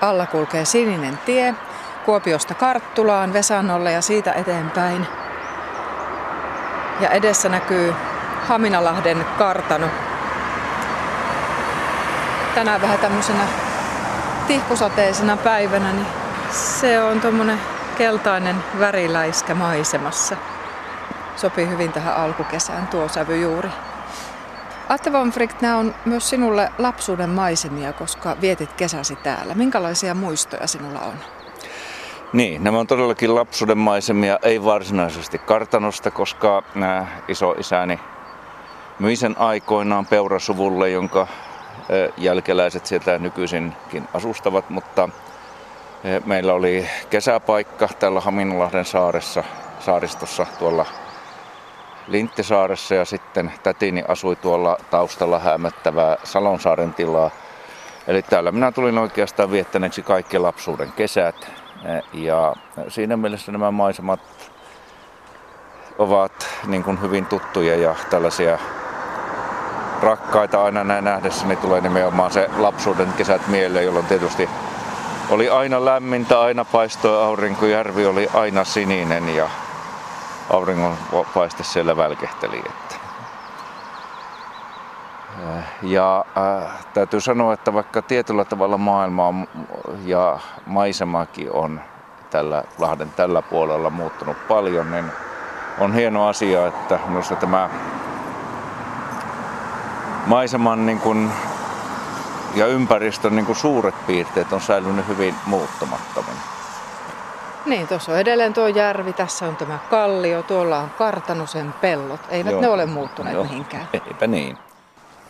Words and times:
alla 0.00 0.26
kulkee 0.26 0.64
sininen 0.64 1.18
tie 1.18 1.54
Kuopiosta 2.04 2.54
Karttulaan 2.54 3.32
Vesannolle 3.32 3.92
ja 3.92 4.02
siitä 4.02 4.32
eteenpäin. 4.32 5.06
Ja 7.00 7.10
edessä 7.10 7.48
näkyy 7.48 7.94
Haminalahden 8.48 9.26
kartano. 9.38 9.86
Tänään 12.54 12.82
vähän 12.82 12.98
tämmöisenä 12.98 13.44
tihkusateisena 14.46 15.36
päivänä, 15.36 15.92
niin 15.92 16.06
se 16.50 17.02
on 17.02 17.20
tuommoinen 17.20 17.60
keltainen 17.98 18.56
väriläiskä 18.78 19.54
maisemassa. 19.54 20.36
Sopii 21.36 21.68
hyvin 21.68 21.92
tähän 21.92 22.16
alkukesään 22.16 22.86
tuo 22.86 23.08
sävy 23.08 23.40
juuri. 23.40 23.68
Atte 24.88 25.12
von 25.12 25.30
Frick, 25.30 25.60
nämä 25.60 25.76
on 25.76 25.94
myös 26.04 26.30
sinulle 26.30 26.72
lapsuuden 26.78 27.30
maisemia, 27.30 27.92
koska 27.92 28.36
vietit 28.40 28.72
kesäsi 28.72 29.16
täällä. 29.16 29.54
Minkälaisia 29.54 30.14
muistoja 30.14 30.66
sinulla 30.66 31.00
on? 31.00 31.12
Niin, 32.32 32.64
nämä 32.64 32.78
on 32.78 32.86
todellakin 32.86 33.34
lapsuuden 33.34 33.78
maisemia, 33.78 34.38
ei 34.42 34.64
varsinaisesti 34.64 35.38
kartanosta, 35.38 36.10
koska 36.10 36.62
nämä 36.74 37.06
isoisäni 37.28 38.00
myi 38.98 39.16
sen 39.16 39.38
aikoinaan 39.38 40.06
peurasuvulle, 40.06 40.90
jonka 40.90 41.26
jälkeläiset 42.16 42.86
sieltä 42.86 43.18
nykyisinkin 43.18 44.08
asustavat, 44.14 44.70
mutta 44.70 45.08
meillä 46.24 46.54
oli 46.54 46.86
kesäpaikka 47.10 47.88
tällä 47.98 48.20
Haminalahden 48.20 48.84
saaressa, 48.84 49.44
saaristossa 49.80 50.46
tuolla 50.58 50.86
Linttisaaressa 52.08 52.94
ja 52.94 53.04
sitten 53.04 53.52
tätini 53.62 54.04
asui 54.08 54.36
tuolla 54.36 54.76
taustalla 54.90 55.38
hämättävää 55.38 56.16
Salonsaaren 56.24 56.94
tilaa. 56.94 57.30
Eli 58.06 58.22
täällä 58.22 58.52
minä 58.52 58.72
tulin 58.72 58.98
oikeastaan 58.98 59.50
viettäneeksi 59.50 60.02
kaikki 60.02 60.38
lapsuuden 60.38 60.92
kesät. 60.92 61.50
Ja 62.12 62.54
siinä 62.88 63.16
mielessä 63.16 63.52
nämä 63.52 63.70
maisemat 63.70 64.20
ovat 65.98 66.48
niin 66.66 66.84
kuin 66.84 67.02
hyvin 67.02 67.26
tuttuja 67.26 67.76
ja 67.76 67.94
tällaisia 68.10 68.58
rakkaita 70.02 70.64
aina 70.64 70.84
näin 70.84 71.04
nähdessäni 71.04 71.56
tulee 71.56 71.80
nimenomaan 71.80 72.30
se 72.30 72.48
lapsuuden 72.56 73.12
kesät 73.12 73.48
mieleen, 73.48 73.84
jolloin 73.84 74.06
tietysti 74.06 74.48
oli 75.30 75.48
aina 75.48 75.84
lämmintä, 75.84 76.40
aina 76.40 76.64
paistoi 76.64 77.24
aurinko, 77.24 77.66
järvi 77.66 78.06
oli 78.06 78.28
aina 78.34 78.64
sininen 78.64 79.36
ja 79.36 79.48
auringon 80.50 80.96
paiste 81.34 81.64
siellä 81.64 81.96
välkehteli. 81.96 82.62
Että. 82.66 82.94
Ja 85.82 86.24
äh, 86.38 86.86
täytyy 86.94 87.20
sanoa, 87.20 87.52
että 87.54 87.72
vaikka 87.72 88.02
tietyllä 88.02 88.44
tavalla 88.44 88.78
maailma 88.78 89.34
ja 90.04 90.38
maisemakin 90.66 91.52
on 91.52 91.80
tällä 92.30 92.64
Lahden 92.78 93.10
tällä 93.10 93.42
puolella 93.42 93.90
muuttunut 93.90 94.48
paljon, 94.48 94.90
niin 94.90 95.04
on 95.78 95.94
hieno 95.94 96.26
asia, 96.26 96.66
että 96.66 96.98
minusta 97.06 97.36
tämä 97.36 97.70
maiseman 100.26 100.86
niin 100.86 101.00
kuin, 101.00 101.30
ja 102.54 102.66
ympäristön 102.66 103.36
niin 103.36 103.46
kuin 103.46 103.56
suuret 103.56 104.06
piirteet 104.06 104.52
on 104.52 104.60
säilynyt 104.60 105.08
hyvin 105.08 105.34
muuttumattomin. 105.46 106.57
Niin, 107.68 107.88
tuossa 107.88 108.12
on 108.12 108.18
edelleen 108.18 108.54
tuo 108.54 108.66
järvi, 108.66 109.12
tässä 109.12 109.46
on 109.46 109.56
tämä 109.56 109.78
kallio, 109.90 110.42
tuolla 110.42 110.78
on 110.78 110.90
Kartanosen 110.90 111.72
pellot. 111.80 112.20
Eivät 112.30 112.52
Joo. 112.52 112.60
ne 112.60 112.68
ole 112.68 112.86
muuttuneet 112.86 113.34
Joo. 113.34 113.44
mihinkään. 113.44 113.88
Eipä 114.08 114.26
niin. 114.26 114.56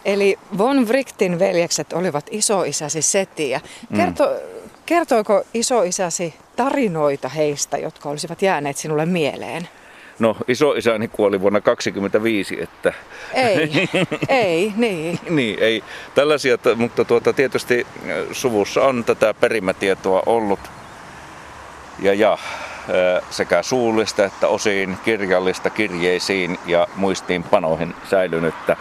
Eli 0.04 0.38
Von 0.58 0.88
Wrightin 0.88 1.38
veljekset 1.38 1.92
olivat 1.92 2.26
isoisäsi 2.30 3.02
setiä. 3.02 3.60
Kerto, 3.96 4.24
mm. 4.24 4.60
Kertoiko 4.86 5.42
isoisäsi 5.54 6.34
tarinoita 6.56 7.28
heistä, 7.28 7.78
jotka 7.78 8.08
olisivat 8.08 8.42
jääneet 8.42 8.76
sinulle 8.76 9.06
mieleen? 9.06 9.68
No 10.18 10.36
isoisäni 10.48 11.08
kuoli 11.08 11.40
vuonna 11.40 11.60
1925, 11.60 12.62
että... 12.62 12.92
Ei, 13.34 13.88
ei, 14.44 14.72
niin. 14.76 15.18
niin, 15.30 15.58
ei 15.58 15.84
tällaisia, 16.14 16.58
mutta 16.76 17.04
tuota, 17.04 17.32
tietysti 17.32 17.86
äh, 17.96 18.16
suvussa 18.32 18.82
on 18.82 19.04
tätä 19.04 19.34
perimätietoa 19.34 20.22
ollut. 20.26 20.60
Ja, 21.98 22.14
ja 22.14 22.38
sekä 23.30 23.62
suullista 23.62 24.24
että 24.24 24.48
osin 24.48 24.98
kirjallista 25.04 25.70
kirjeisiin 25.70 26.58
ja 26.66 26.86
muistiinpanoihin 26.96 27.94
säilynyttä. 28.10 28.76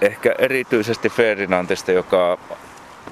Ehkä 0.00 0.34
erityisesti 0.38 1.08
Ferdinandista, 1.08 1.92
joka 1.92 2.38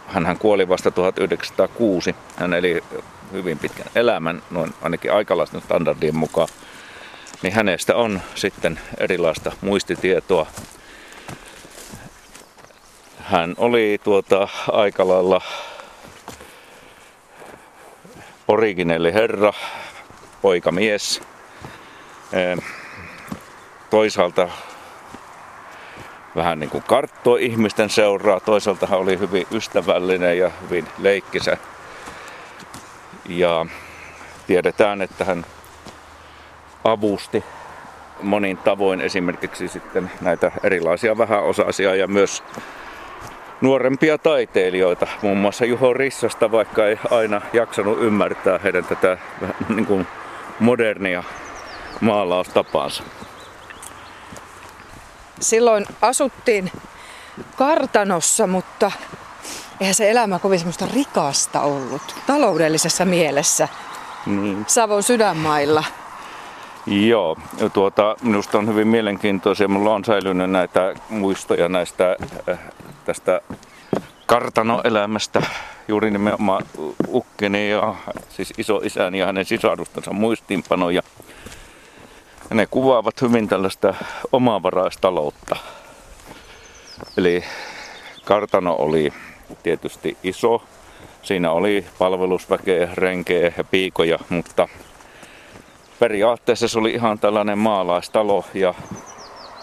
hän 0.06 0.38
kuoli 0.38 0.68
vasta 0.68 0.90
1906. 0.90 2.14
Hän 2.36 2.54
eli 2.54 2.84
hyvin 3.32 3.58
pitkän 3.58 3.86
elämän, 3.94 4.42
noin 4.50 4.74
ainakin 4.82 5.12
aikalaisten 5.12 5.60
standardien 5.60 6.16
mukaan, 6.16 6.48
niin 7.42 7.54
hänestä 7.54 7.96
on 7.96 8.20
sitten 8.34 8.80
erilaista 8.98 9.52
muistitietoa. 9.60 10.46
Hän 13.18 13.54
oli 13.58 14.00
tuota 14.04 14.48
aika 14.72 15.08
lailla 15.08 15.40
originelli 18.50 19.14
herra, 19.14 19.52
poikamies. 20.42 21.22
Toisaalta 23.90 24.48
vähän 26.36 26.60
niin 26.60 26.70
kuin 26.70 26.84
karttoi 26.86 27.44
ihmisten 27.44 27.90
seuraa, 27.90 28.40
toisaalta 28.40 28.86
hän 28.86 28.98
oli 28.98 29.18
hyvin 29.18 29.46
ystävällinen 29.52 30.38
ja 30.38 30.50
hyvin 30.62 30.88
leikkisä 30.98 31.56
ja 33.28 33.66
tiedetään, 34.46 35.02
että 35.02 35.24
hän 35.24 35.46
avusti 36.84 37.44
monin 38.22 38.56
tavoin 38.56 39.00
esimerkiksi 39.00 39.68
sitten 39.68 40.10
näitä 40.20 40.52
erilaisia 40.62 41.18
vähäosaisia 41.18 41.94
ja 41.94 42.06
myös 42.06 42.42
nuorempia 43.60 44.18
taiteilijoita, 44.18 45.06
muun 45.22 45.38
muassa 45.38 45.64
Juho 45.64 45.94
Rissasta, 45.94 46.52
vaikka 46.52 46.86
ei 46.86 46.98
aina 47.10 47.40
jaksanut 47.52 48.02
ymmärtää 48.02 48.58
heidän 48.58 48.84
tätä 48.84 49.18
niin 49.68 49.86
kuin 49.86 50.06
modernia 50.60 51.24
maalaustapaansa. 52.00 53.02
Silloin 55.40 55.86
asuttiin 56.02 56.70
kartanossa, 57.56 58.46
mutta 58.46 58.92
eihän 59.80 59.94
se 59.94 60.10
elämä 60.10 60.38
kovin 60.38 60.58
semmoista 60.58 60.86
rikasta 60.94 61.60
ollut 61.60 62.14
taloudellisessa 62.26 63.04
mielessä 63.04 63.68
niin. 64.26 64.64
Savon 64.66 65.02
sydänmailla. 65.02 65.84
Joo, 66.86 67.36
tuota, 67.72 68.16
minusta 68.22 68.58
on 68.58 68.68
hyvin 68.68 68.88
mielenkiintoisia. 68.88 69.68
Minulla 69.68 69.94
on 69.94 70.04
säilynyt 70.04 70.50
näitä 70.50 70.94
muistoja 71.08 71.68
näistä 71.68 72.16
äh, 72.48 72.58
tästä 73.10 73.40
kartanoelämästä. 74.26 75.42
Juuri 75.88 76.10
nimenomaan 76.10 76.66
ukkeni 77.08 77.70
ja 77.70 77.94
siis 78.28 78.52
isoisäni 78.58 79.18
ja 79.18 79.26
hänen 79.26 79.44
sisarustensa 79.44 80.12
muistiinpanoja. 80.12 81.02
Ja 82.50 82.56
ne 82.56 82.66
kuvaavat 82.66 83.22
hyvin 83.22 83.48
tällaista 83.48 83.94
omavaraistaloutta. 84.32 85.56
Eli 87.16 87.44
kartano 88.24 88.76
oli 88.78 89.12
tietysti 89.62 90.16
iso. 90.22 90.62
Siinä 91.22 91.50
oli 91.50 91.86
palvelusväkeä, 91.98 92.88
renkeä 92.94 93.52
ja 93.56 93.64
piikoja, 93.64 94.18
mutta 94.28 94.68
periaatteessa 95.98 96.68
se 96.68 96.78
oli 96.78 96.90
ihan 96.90 97.18
tällainen 97.18 97.58
maalaistalo 97.58 98.44
ja 98.54 98.74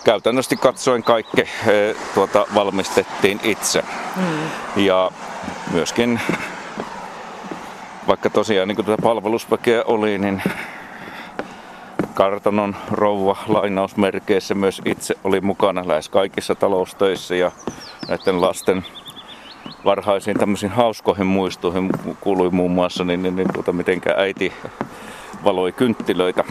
käytännössä 0.03 0.55
katsoen 0.55 1.03
kaikki 1.03 1.41
e, 1.41 1.47
tuota, 2.13 2.45
valmistettiin 2.55 3.39
itse. 3.43 3.83
Mm. 4.15 4.49
Ja 4.75 5.11
myöskin, 5.71 6.19
vaikka 8.07 8.29
tosiaan 8.29 8.67
niin 8.67 8.85
tätä 8.85 8.97
palvelusväkeä 9.03 9.83
oli, 9.83 10.17
niin 10.17 10.41
kartanon 12.13 12.75
rouva 12.91 13.37
lainausmerkeissä 13.47 14.55
myös 14.55 14.81
itse 14.85 15.15
oli 15.23 15.41
mukana 15.41 15.87
lähes 15.87 16.09
kaikissa 16.09 16.55
taloustöissä 16.55 17.35
ja 17.35 17.51
näiden 18.07 18.41
lasten 18.41 18.85
varhaisiin 19.85 20.39
tämmöisiin 20.39 20.71
hauskoihin 20.71 21.25
muistoihin 21.25 21.89
kuului 22.19 22.49
muun 22.49 22.71
muassa, 22.71 23.03
niin, 23.03 23.23
niin, 23.23 23.35
niin 23.35 23.53
tuota, 23.53 23.73
mitenkä 23.73 24.13
äiti 24.17 24.53
valoi 25.43 25.71
kynttilöitä 25.71 26.43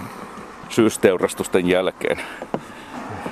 syysteurastusten 0.69 1.69
jälkeen. 1.69 2.21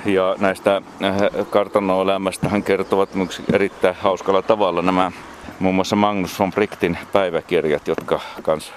Ja 0.05 0.35
näistä 0.39 0.81
äh, 1.03 1.17
kartanoelämästä 1.49 2.49
hän 2.49 2.63
kertovat 2.63 3.09
erittäin 3.53 3.95
hauskalla 3.95 4.41
tavalla 4.41 4.81
nämä 4.81 5.11
muun 5.59 5.75
muassa 5.75 5.95
Magnus 5.95 6.39
von 6.39 6.51
Brichtin 6.51 6.97
päiväkirjat, 7.13 7.87
jotka 7.87 8.19
kans 8.41 8.73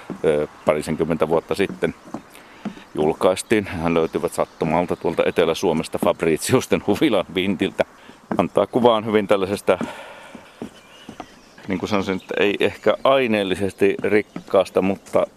parisenkymmentä 0.65 1.27
vuotta 1.27 1.55
sitten 1.55 1.95
julkaistiin. 2.95 3.67
Hän 3.67 3.93
löytyvät 3.93 4.33
sattumalta 4.33 4.95
tuolta 4.95 5.23
Etelä-Suomesta 5.25 5.99
Fabritiusten 6.05 6.83
huvilan 6.87 7.25
vintiltä. 7.35 7.85
Antaa 8.37 8.67
kuvaan 8.67 9.05
hyvin 9.05 9.27
tällaisesta 9.27 9.79
niin 11.67 11.79
kuin 11.79 11.89
sanoisin, 11.89 12.15
että 12.15 12.33
ei 12.39 12.55
ehkä 12.59 12.93
aineellisesti 13.03 13.95
rikkaasta, 14.03 14.81
mutta 14.81 15.27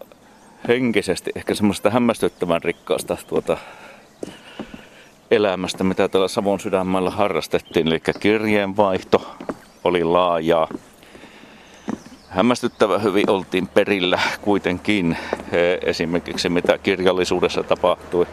henkisesti 0.69 1.31
ehkä 1.35 1.55
semmoista 1.55 1.91
hämmästyttävän 1.91 2.63
rikkaasta 2.63 3.17
tuota 3.27 3.57
elämästä, 5.33 5.85
mitä 5.85 6.09
täällä 6.09 6.29
Savon 6.29 6.61
sydämellä 6.61 7.11
harrastettiin. 7.11 7.89
Eli 7.89 8.01
kirjeenvaihto 8.21 9.37
oli 9.85 10.05
laajaa. 10.05 10.69
Hämmästyttävä 12.29 12.99
hyvin 12.99 13.31
oltiin 13.31 13.69
perillä 13.69 14.21
kuitenkin 14.43 15.17
esimerkiksi 15.83 16.49
mitä 16.49 16.79
kirjallisuudessa 16.79 17.63
tapahtui. 17.63 18.27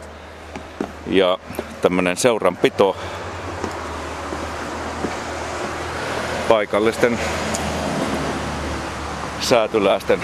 Ja 1.06 1.38
tämmöinen 1.82 2.16
seuranpito 2.16 2.96
paikallisten 6.48 7.18
säätyläisten 9.40 10.20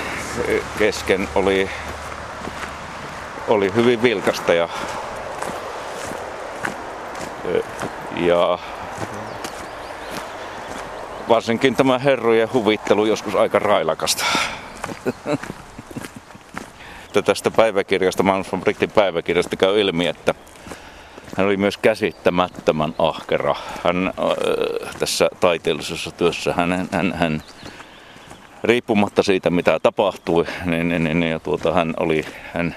kesken 0.78 1.28
oli, 1.34 1.70
oli 3.48 3.74
hyvin 3.74 4.02
vilkasta 4.02 4.54
ja, 4.54 4.68
ja 8.26 8.58
varsinkin 11.28 11.76
tämä 11.76 11.98
herrojen 11.98 12.52
huvittelu 12.52 13.06
joskus 13.06 13.34
aika 13.34 13.58
railakasta. 13.58 14.24
tästä 17.24 17.50
päiväkirjasta, 17.50 18.22
Magnus 18.22 18.52
von 18.52 18.60
Brichtin 18.60 18.90
päiväkirjasta 18.90 19.56
käy 19.56 19.80
ilmi, 19.80 20.06
että 20.06 20.34
hän 21.36 21.46
oli 21.46 21.56
myös 21.56 21.78
käsittämättömän 21.78 22.94
ahkera. 22.98 23.54
Hän 23.84 24.06
äh, 24.06 24.94
tässä 24.98 25.30
taiteellisessa 25.40 26.10
työssä, 26.10 26.52
hän, 26.52 26.88
hän, 26.92 27.12
hän 27.12 27.42
riippumatta 28.64 29.22
siitä 29.22 29.50
mitä 29.50 29.80
tapahtui, 29.82 30.44
niin, 30.64 30.88
niin, 30.88 31.04
niin 31.04 31.22
ja 31.22 31.40
tuota, 31.40 31.72
hän, 31.72 31.94
oli, 32.00 32.24
hän 32.54 32.76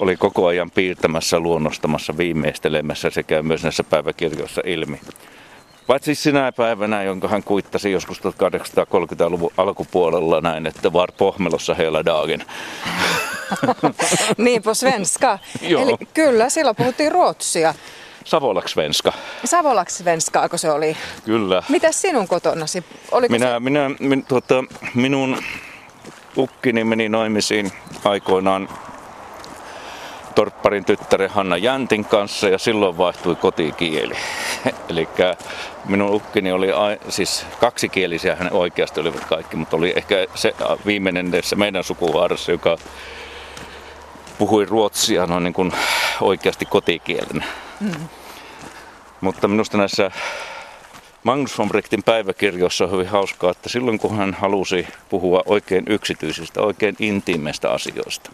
oli 0.00 0.16
koko 0.16 0.46
ajan 0.46 0.70
piirtämässä, 0.70 1.40
luonnostamassa, 1.40 2.16
viimeistelemässä 2.16 3.10
sekä 3.10 3.42
myös 3.42 3.62
näissä 3.62 3.84
päiväkirjoissa 3.84 4.62
ilmi. 4.64 5.00
Paitsi 5.86 6.14
sinä 6.14 6.52
päivänä, 6.52 7.02
jonka 7.02 7.28
hän 7.28 7.42
kuittasi 7.42 7.92
joskus 7.92 8.20
1830-luvun 8.20 9.52
alkupuolella 9.56 10.40
näin, 10.40 10.66
että 10.66 10.92
var 10.92 11.12
pohmelossa 11.18 11.74
heillä 11.74 12.04
dagen. 12.04 12.44
niin 14.38 14.62
på 14.62 14.74
svenska. 14.74 15.38
Eli 15.62 15.96
kyllä, 16.14 16.48
silloin 16.48 16.76
puhuttiin 16.76 17.12
ruotsia. 17.12 17.74
Savolaksvenska. 18.24 19.12
Savolaksvenska, 19.44 20.48
kun 20.48 20.58
se 20.58 20.70
oli? 20.70 20.96
Kyllä. 21.24 21.62
Mitäs 21.68 22.00
sinun 22.00 22.28
kotonasi? 22.28 22.84
Oliko 23.12 23.32
minä, 23.32 23.46
se... 23.46 23.60
minä, 23.60 23.90
min, 24.00 24.24
tuota, 24.24 24.64
minun 24.94 25.42
ukkini 26.36 26.84
meni 26.84 27.08
naimisiin 27.08 27.72
aikoinaan 28.04 28.68
torpparin 30.40 30.84
tyttären 30.84 31.30
Hanna 31.30 31.56
Jäntin 31.56 32.04
kanssa 32.04 32.48
ja 32.48 32.58
silloin 32.58 32.98
vaihtui 32.98 33.36
kotikieli. 33.36 34.14
Eli 34.88 35.08
minun 35.84 36.10
ukkini 36.10 36.52
oli 36.52 36.68
siis 37.08 37.46
kaksikielisiä, 37.60 38.36
hän 38.36 38.52
oikeasti 38.52 39.00
olivat 39.00 39.24
kaikki, 39.24 39.56
mutta 39.56 39.76
oli 39.76 39.92
ehkä 39.96 40.26
se 40.34 40.54
viimeinen 40.86 41.32
se 41.42 41.56
meidän 41.56 41.84
sukuhaarassa, 41.84 42.52
joka 42.52 42.76
puhui 44.38 44.64
ruotsia 44.64 45.26
noin 45.26 45.44
niin 45.44 45.54
kuin 45.54 45.72
oikeasti 46.20 46.64
kotikielenä. 46.64 47.44
Mm. 47.80 48.08
Mutta 49.20 49.48
minusta 49.48 49.78
näissä 49.78 50.10
Magnus 51.24 51.58
von 51.58 51.68
Brichtin 51.68 52.02
päiväkirjoissa 52.02 52.84
on 52.84 52.92
hyvin 52.92 53.08
hauskaa, 53.08 53.50
että 53.50 53.68
silloin 53.68 53.98
kun 53.98 54.16
hän 54.16 54.34
halusi 54.40 54.86
puhua 55.08 55.42
oikein 55.46 55.84
yksityisistä, 55.88 56.62
oikein 56.62 56.96
intiimeistä 56.98 57.70
asioista, 57.70 58.30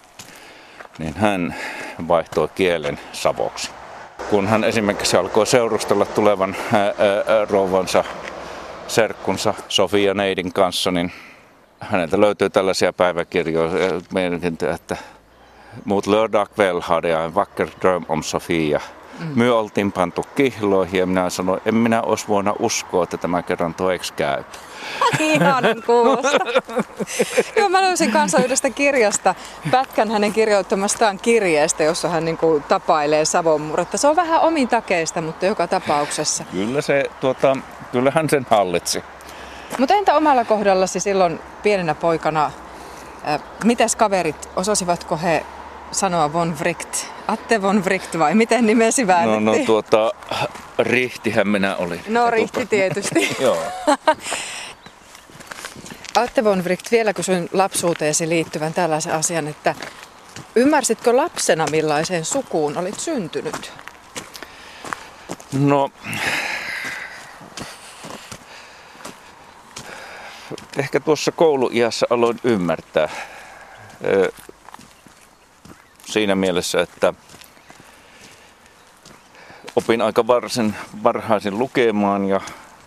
niin 0.98 1.14
hän 1.16 1.54
vaihtoi 2.08 2.48
kielen 2.54 2.98
savoksi. 3.12 3.70
Kun 4.30 4.46
hän 4.46 4.64
esimerkiksi 4.64 5.16
alkoi 5.16 5.46
seurustella 5.46 6.04
tulevan 6.04 6.56
ää, 6.72 6.82
ää, 6.82 6.94
rouvansa, 7.50 8.04
serkkunsa 8.88 9.54
Sofia 9.68 10.14
Neidin 10.14 10.52
kanssa, 10.52 10.90
niin 10.90 11.12
häneltä 11.80 12.20
löytyy 12.20 12.50
tällaisia 12.50 12.92
päiväkirjoja, 12.92 13.70
että 14.74 14.96
Mut 15.84 16.06
lördag 16.06 16.48
kväll 16.54 16.80
hade 16.80 17.08
jag 17.08 17.24
en 17.24 17.34
vacker 17.34 17.68
dröm 17.80 18.04
om 18.08 18.22
Sofia. 18.22 18.80
Mm. 19.18 19.26
Me 19.34 19.50
oltiin 19.50 19.92
pantu 19.92 20.24
kihloihin 20.34 21.00
ja 21.00 21.06
minä 21.06 21.30
sanoin, 21.30 21.60
en 21.66 21.74
minä 21.74 22.02
olisi 22.02 22.28
voinut 22.28 22.56
uskoa, 22.58 23.02
että 23.02 23.16
tämä 23.16 23.42
kerran 23.42 23.74
toeksi 23.74 24.12
käy. 24.12 24.44
Ihanan 25.18 25.82
kuulosta. 25.86 26.38
Joo, 27.56 27.68
mä 27.68 27.82
löysin 27.82 28.12
kanssa 28.12 28.38
yhdestä 28.38 28.70
kirjasta 28.70 29.34
pätkän 29.70 30.10
hänen 30.10 30.32
kirjoittamastaan 30.32 31.18
kirjeestä, 31.18 31.84
jossa 31.84 32.08
hän 32.08 32.24
niin 32.24 32.36
kuin 32.36 32.62
tapailee 32.62 33.24
Savonmurretta. 33.24 33.98
Se 33.98 34.08
on 34.08 34.16
vähän 34.16 34.40
omin 34.40 34.68
takeista, 34.68 35.22
mutta 35.22 35.46
joka 35.46 35.66
tapauksessa. 35.66 36.44
Kyllä 36.52 36.80
se, 36.80 37.04
tuota, 37.20 37.56
kyllähän 37.92 38.30
sen 38.30 38.46
hallitsi. 38.50 39.04
Mutta 39.78 39.94
entä 39.94 40.14
omalla 40.14 40.44
kohdallasi 40.44 41.00
silloin 41.00 41.40
pienenä 41.62 41.94
poikana? 41.94 42.50
Mitäs 43.64 43.96
kaverit, 43.96 44.48
osasivatko 44.56 45.16
he 45.16 45.46
sanoa 45.90 46.32
von 46.32 46.56
Wright? 46.60 47.15
Atte 47.28 47.62
von 47.62 47.84
Wright 47.84 48.18
vai 48.18 48.34
miten 48.34 48.66
nimesi 48.66 49.06
väännettiin? 49.06 49.44
No, 49.44 49.52
no 49.52 49.64
tuota, 49.66 50.12
Rihtihän 50.78 51.48
minä 51.48 51.76
olin. 51.76 52.00
No 52.08 52.30
Rihti 52.30 52.66
tietysti. 52.66 53.36
Joo. 53.40 53.58
Atte 56.22 56.44
von 56.44 56.64
Wright, 56.64 56.90
vielä 56.90 57.12
kysyn 57.12 57.48
lapsuuteesi 57.52 58.28
liittyvän 58.28 58.74
tällaisen 58.74 59.12
asian, 59.12 59.48
että 59.48 59.74
ymmärsitkö 60.56 61.16
lapsena 61.16 61.66
millaiseen 61.70 62.24
sukuun 62.24 62.78
olit 62.78 63.00
syntynyt? 63.00 63.72
No, 65.52 65.90
ehkä 70.78 71.00
tuossa 71.00 71.32
kouluiässä 71.32 72.06
aloin 72.10 72.40
ymmärtää 72.44 73.08
siinä 76.06 76.34
mielessä, 76.34 76.80
että 76.80 77.14
opin 79.76 80.02
aika 80.02 80.26
varsin 80.26 80.74
varhaisin 81.02 81.58
lukemaan 81.58 82.24
ja 82.24 82.40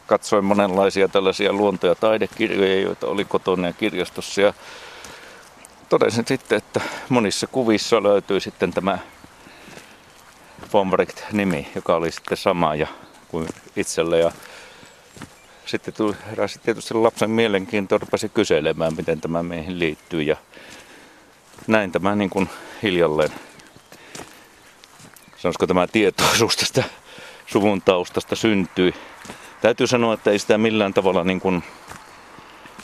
katsoin 0.08 0.46
monenlaisia 0.46 1.08
tällaisia 1.08 1.54
luonto- 1.54 1.88
ja 1.88 1.96
taidekirjoja, 1.96 2.82
joita 2.82 3.08
oli 3.08 3.26
kotona 3.26 3.68
ja 3.68 3.74
kirjastossa. 3.74 4.42
Ja 4.42 4.54
totesin 5.90 6.26
sitten, 6.28 6.58
että 6.58 6.82
monissa 7.10 7.48
kuvissa 7.48 8.04
löytyy 8.04 8.40
sitten 8.40 8.74
tämä 8.74 8.98
Pombricht-nimi, 10.72 11.68
joka 11.76 11.96
oli 11.96 12.12
sitten 12.12 12.38
sama 12.38 12.76
ja 12.76 12.88
kuin 13.28 13.48
itselle. 13.76 14.20
Ja 14.20 14.32
sitten 15.66 15.94
tuli, 15.94 16.16
heräsi 16.30 16.60
tietysti 16.60 16.94
lapsen 16.94 17.30
mielenkiinto, 17.30 17.98
rupesi 17.98 18.30
kyselemään, 18.30 18.96
miten 18.98 19.22
tämä 19.22 19.44
meihin 19.44 19.80
liittyy. 19.80 20.22
Ja 20.22 20.36
näin 21.68 21.92
tämä 21.92 22.16
niin 22.16 22.30
kuin 22.30 22.50
hiljalleen, 22.84 23.32
sanoisiko 25.38 25.68
tämä 25.68 25.88
tietoisuus 25.88 26.58
tästä 26.58 26.84
suvun 27.48 27.82
taustasta 27.82 28.36
syntyi. 28.36 28.94
Täytyy 29.62 29.88
sanoa, 29.88 30.14
että 30.14 30.32
ei 30.32 30.40
sitä 30.40 30.58
millään 30.58 30.94
tavalla 30.94 31.24
niin 31.24 31.40
kuin 31.40 31.64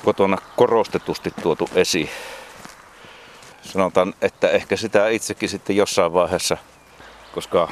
kotona 0.06 0.38
korostetusti 0.56 1.32
tuotu 1.42 1.70
esiin. 1.76 2.10
Sanotaan, 3.62 4.14
että 4.22 4.50
ehkä 4.50 4.76
sitä 4.76 5.10
itsekin 5.10 5.50
sitten 5.50 5.76
jossain 5.76 6.14
vaiheessa, 6.14 6.58
koska 7.34 7.68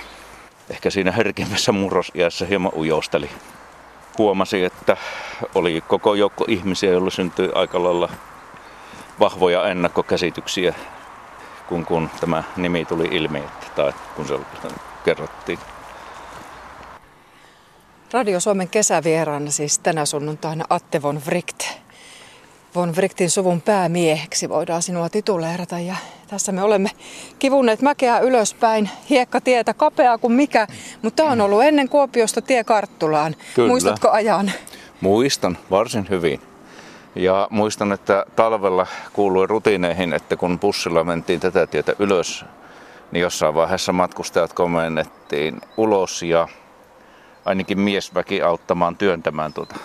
ehkä 0.70 0.90
siinä 0.90 1.12
herkimmässä 1.12 1.72
murrosiässä 1.72 2.46
hieman 2.46 2.72
ujosteli. 2.76 3.30
Huomasi, 4.18 4.64
että 4.64 4.98
oli 5.56 5.84
koko 5.88 6.16
joukko 6.16 6.46
ihmisiä, 6.48 6.92
joilla 6.92 7.10
syntyi 7.10 7.50
aika 7.56 7.84
lailla 7.84 8.10
vahvoja 9.20 9.68
ennakkokäsityksiä 9.68 10.74
kun, 11.70 11.86
kun 11.86 12.10
tämä 12.20 12.44
nimi 12.58 12.86
tuli 12.86 13.08
ilmi, 13.12 13.38
että, 13.38 13.68
tai 13.76 13.94
kun 14.16 14.28
se 14.28 14.40
kerrottiin. 15.06 15.60
Radio 18.14 18.40
Suomen 18.40 18.70
kesävieraana 18.70 19.52
siis 19.52 19.80
tänä 19.80 20.06
sunnuntaina 20.06 20.66
Atte 20.70 21.02
von 21.02 21.22
Wright. 21.28 21.64
Von 22.76 22.92
Wrightin 22.96 23.30
suvun 23.30 23.62
päämieheksi 23.62 24.50
voidaan 24.50 24.82
sinua 24.82 25.10
tituleerata 25.10 25.80
ja 25.80 25.96
tässä 26.28 26.52
me 26.52 26.64
olemme 26.64 26.90
kivunneet 27.40 27.82
mäkeä 27.82 28.20
ylöspäin, 28.20 28.90
hiekkatietä, 29.10 29.74
kapeaa 29.74 30.18
kuin 30.18 30.34
mikä, 30.34 30.68
mutta 31.02 31.24
tämä 31.24 31.32
on 31.32 31.42
ollut 31.42 31.64
ennen 31.64 31.90
Kuopiosta 31.90 32.42
tie 32.42 32.64
Karttulaan. 32.64 33.36
Kyllä. 33.56 33.68
Muistatko 33.68 34.10
ajan? 34.10 34.52
Muistan 35.02 35.58
varsin 35.72 36.08
hyvin. 36.10 36.53
Ja 37.16 37.48
muistan, 37.50 37.92
että 37.92 38.26
talvella 38.36 38.88
kuului 39.14 39.48
rutiineihin, 39.48 40.14
että 40.14 40.36
kun 40.36 40.60
bussilla 40.60 41.04
mentiin 41.04 41.40
tätä 41.40 41.68
tietä 41.68 41.94
ylös, 42.00 42.46
niin 43.12 43.22
jossain 43.22 43.54
vaiheessa 43.54 43.94
matkustajat 43.94 44.54
komennettiin 44.54 45.62
ulos 45.78 46.24
ja 46.24 46.48
ainakin 47.46 47.80
miesväki 47.80 48.42
auttamaan 48.42 48.98
työntämään 48.98 49.54
tuota 49.54 49.76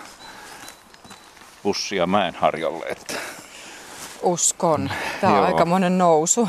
bussia 1.62 2.06
Mäenharjalle. 2.06 2.86
Että 2.88 3.14
Uskon. 4.22 4.90
Tämä 5.20 5.32
on 5.32 5.38
Joo. 5.38 5.46
aikamoinen 5.46 5.98
nousu. 5.98 6.48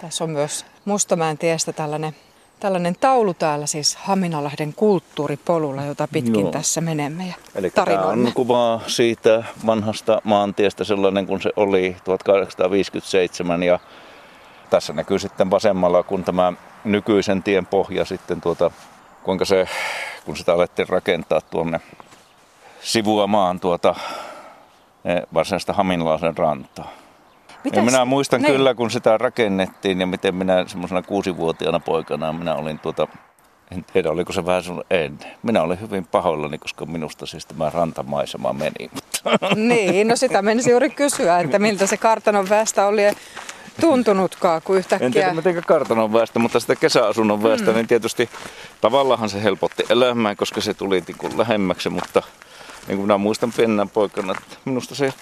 Tässä 0.00 0.24
on 0.24 0.30
myös 0.30 0.66
Mustamäen 0.84 1.38
tiestä 1.38 1.72
tällainen, 1.72 2.16
tällainen 2.60 2.96
taulu 3.00 3.34
täällä, 3.34 3.66
siis 3.66 3.96
Haminalahden 3.96 4.74
kulttuuripolulla, 4.74 5.84
jota 5.84 6.08
pitkin 6.12 6.40
Joo. 6.40 6.50
tässä 6.50 6.80
menemme 6.80 7.26
ja 7.26 7.34
Eli 7.54 7.70
tämä 7.70 8.02
on 8.02 8.32
kuva 8.34 8.80
siitä 8.86 9.44
vanhasta 9.66 10.20
maantiestä 10.24 10.84
sellainen 10.84 11.26
kuin 11.26 11.42
se 11.42 11.50
oli 11.56 11.96
1857 12.04 13.62
ja 13.62 13.78
tässä 14.70 14.92
näkyy 14.92 15.18
sitten 15.18 15.50
vasemmalla, 15.50 16.02
kun 16.02 16.24
tämä 16.24 16.52
nykyisen 16.84 17.42
tien 17.42 17.66
pohja 17.66 18.04
sitten 18.04 18.40
tuota, 18.40 18.70
kuinka 19.22 19.44
se, 19.44 19.68
kun 20.24 20.36
sitä 20.36 20.52
alettiin 20.52 20.88
rakentaa 20.88 21.40
tuonne 21.40 21.80
sivua 22.82 23.26
maan 23.26 23.60
tuota 23.60 23.94
eh, 25.04 25.22
varsinaista 25.34 25.72
Haminalaisen 25.72 26.38
rantaa. 26.38 26.99
Ja 27.72 27.82
minä 27.82 28.04
muistan 28.04 28.42
niin. 28.42 28.52
kyllä, 28.52 28.74
kun 28.74 28.90
sitä 28.90 29.18
rakennettiin 29.18 30.00
ja 30.00 30.06
miten 30.06 30.34
minä 30.34 30.64
semmoisena 30.66 31.02
kuusivuotiaana 31.02 31.80
poikana 31.80 32.32
minä 32.32 32.54
olin 32.54 32.78
tuota, 32.78 33.06
en 33.70 33.84
tiedä 33.92 34.10
oliko 34.10 34.32
se 34.32 34.46
vähän 34.46 34.62
sun 34.62 34.84
en. 34.90 35.18
Minä 35.42 35.62
olin 35.62 35.80
hyvin 35.80 36.06
pahoillani, 36.06 36.58
koska 36.58 36.86
minusta 36.86 37.26
siis 37.26 37.46
tämä 37.46 37.70
rantamaisema 37.70 38.52
meni. 38.52 38.90
Mutta 38.94 39.10
Niin, 39.54 40.08
no 40.08 40.16
sitä 40.16 40.42
menisi 40.42 40.70
juuri 40.70 40.90
kysyä, 40.90 41.38
että 41.38 41.58
miltä 41.58 41.86
se 41.86 41.96
kartanon 41.96 42.48
väestä 42.48 42.86
oli 42.86 43.02
tuntunutkaan, 43.80 44.62
kun 44.64 44.76
en 44.76 44.84
tiedä 44.84 45.06
yhtäkkiä... 45.06 45.34
miten 45.34 45.64
kartanon 45.66 46.12
väestä, 46.12 46.38
mutta 46.38 46.60
sitä 46.60 46.76
kesäasunnon 46.76 47.42
väestä, 47.42 47.70
mm. 47.70 47.76
niin 47.76 47.86
tietysti 47.86 48.30
tavallaan 48.80 49.28
se 49.28 49.42
helpotti 49.42 49.84
elämää, 49.88 50.34
koska 50.34 50.60
se 50.60 50.74
tuli 50.74 51.02
niin 51.06 51.18
kuin 51.18 51.38
lähemmäksi, 51.38 51.90
mutta 51.90 52.22
niin 52.86 52.96
kuin 52.96 53.06
minä 53.06 53.18
muistan 53.18 53.52
pienenä 53.56 53.86
poikana, 53.86 54.32
että 54.32 54.56
minusta 54.64 54.94
se 54.94 55.12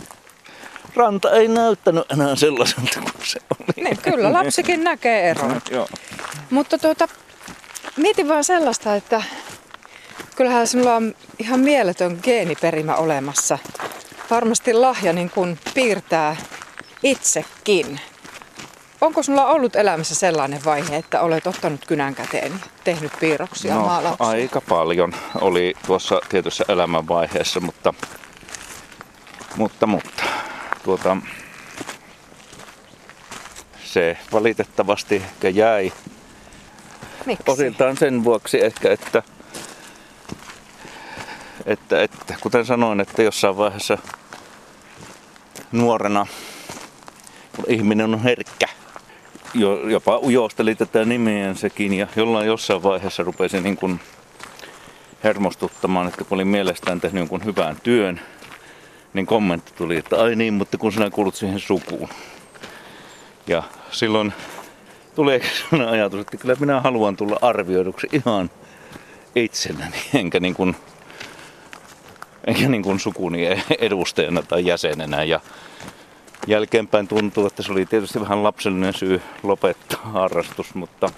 ranta 0.99 1.31
ei 1.31 1.49
näyttänyt 1.49 2.12
enää 2.12 2.37
sellaiselta 2.37 3.00
kuin 3.00 3.26
se 3.26 3.40
oli. 3.61 3.85
Niin, 3.85 3.99
kyllä 4.02 4.33
lapsikin 4.33 4.85
näkee 4.85 5.31
eron. 5.31 5.61
Joo. 5.71 5.88
Mutta 6.50 6.78
tuota, 6.78 7.09
mietin 7.97 8.28
vaan 8.28 8.45
sellaista, 8.45 8.95
että 8.95 9.23
kyllähän 10.37 10.67
sinulla 10.67 10.97
on 10.97 11.14
ihan 11.38 11.61
mieletön 11.61 12.19
geeniperimä 12.23 12.95
olemassa. 12.97 13.59
Varmasti 14.31 14.73
lahja 14.75 15.12
niin 15.12 15.31
kuin 15.31 15.59
piirtää 15.75 16.37
itsekin. 17.02 18.00
Onko 19.00 19.23
sinulla 19.23 19.47
ollut 19.47 19.76
elämässä 19.76 20.14
sellainen 20.14 20.64
vaihe, 20.64 20.97
että 20.97 21.21
olet 21.21 21.47
ottanut 21.47 21.85
kynän 21.87 22.14
käteen 22.14 22.52
ja 22.52 22.59
tehnyt 22.85 23.12
piirroksia, 23.21 23.75
No, 23.75 23.81
maalauksia? 23.85 24.26
aika 24.28 24.61
paljon 24.61 25.12
oli 25.40 25.75
tuossa 25.87 26.21
tietyssä 26.28 26.64
elämänvaiheessa, 26.69 27.61
mutta, 27.61 27.95
mutta, 29.57 29.87
mutta 29.87 30.23
tuota, 30.88 31.16
se 33.85 34.18
valitettavasti 34.33 35.16
ehkä 35.16 35.49
jäi 35.49 35.92
Miksi? 37.26 37.50
Osiltaan 37.50 37.97
sen 37.97 38.25
vuoksi 38.25 38.64
ehkä, 38.64 38.92
että, 38.92 39.23
että, 41.66 42.02
että 42.02 42.35
kuten 42.40 42.66
sanoin, 42.66 43.00
että 43.00 43.23
jossain 43.23 43.57
vaiheessa 43.57 43.99
nuorena, 45.73 46.26
ihminen 47.66 48.14
on 48.14 48.23
herkkä, 48.23 48.68
jo, 49.54 49.88
jopa 49.88 50.18
ujosteli 50.18 50.75
tätä 50.75 51.04
nimeänsäkin 51.04 51.95
ja 51.95 52.07
jollain 52.16 52.47
jossain 52.47 52.83
vaiheessa 52.83 53.23
rupesi 53.23 53.61
niin 53.61 53.76
kuin 53.76 54.00
hermostuttamaan, 55.25 56.09
että 56.09 56.25
kun 56.25 56.37
olin 56.37 56.49
mielestään 56.49 57.00
tehnyt 57.00 57.21
jonkun 57.21 57.45
hyvän 57.45 57.76
työn, 57.83 58.21
niin 59.15 59.27
kommentti 59.27 59.73
tuli, 59.77 59.97
että 59.97 60.23
ai 60.23 60.37
niin, 60.37 60.55
mutta 60.55 60.79
kun 60.79 60.93
sinä 60.93 61.11
kuulut 61.11 61.35
siihen 61.35 61.61
sukuun. 61.61 62.09
Ja 63.47 63.62
silloin 63.91 64.33
tuli 65.15 65.41
sellainen 65.71 65.95
ajatus, 65.95 66.21
että 66.21 66.37
kyllä 66.37 66.57
minä 66.61 66.81
haluan 66.81 67.17
tulla 67.17 67.38
arvioiduksi 67.43 68.07
ihan 68.12 68.50
itsenäni, 69.37 69.97
enkä 70.15 70.41
niin 70.41 70.55
kuin, 70.55 70.77
enkä 72.47 72.69
niin 72.69 72.83
kuin 72.83 73.00
sukuni 73.00 73.47
edustajana 73.79 74.43
tai 74.43 74.67
jäsenenä. 74.67 75.25
Ja 75.25 75.41
jälkeenpäin 76.47 77.09
tuntuu, 77.09 77.47
että 77.47 77.62
se 77.62 77.73
oli 77.73 77.87
tietysti 77.87 78.21
vähän 78.21 78.43
lapsellinen 78.43 78.95
syy 78.95 79.23
lopettaa 79.43 80.00
harrastus, 80.05 80.75
mutta 80.75 81.11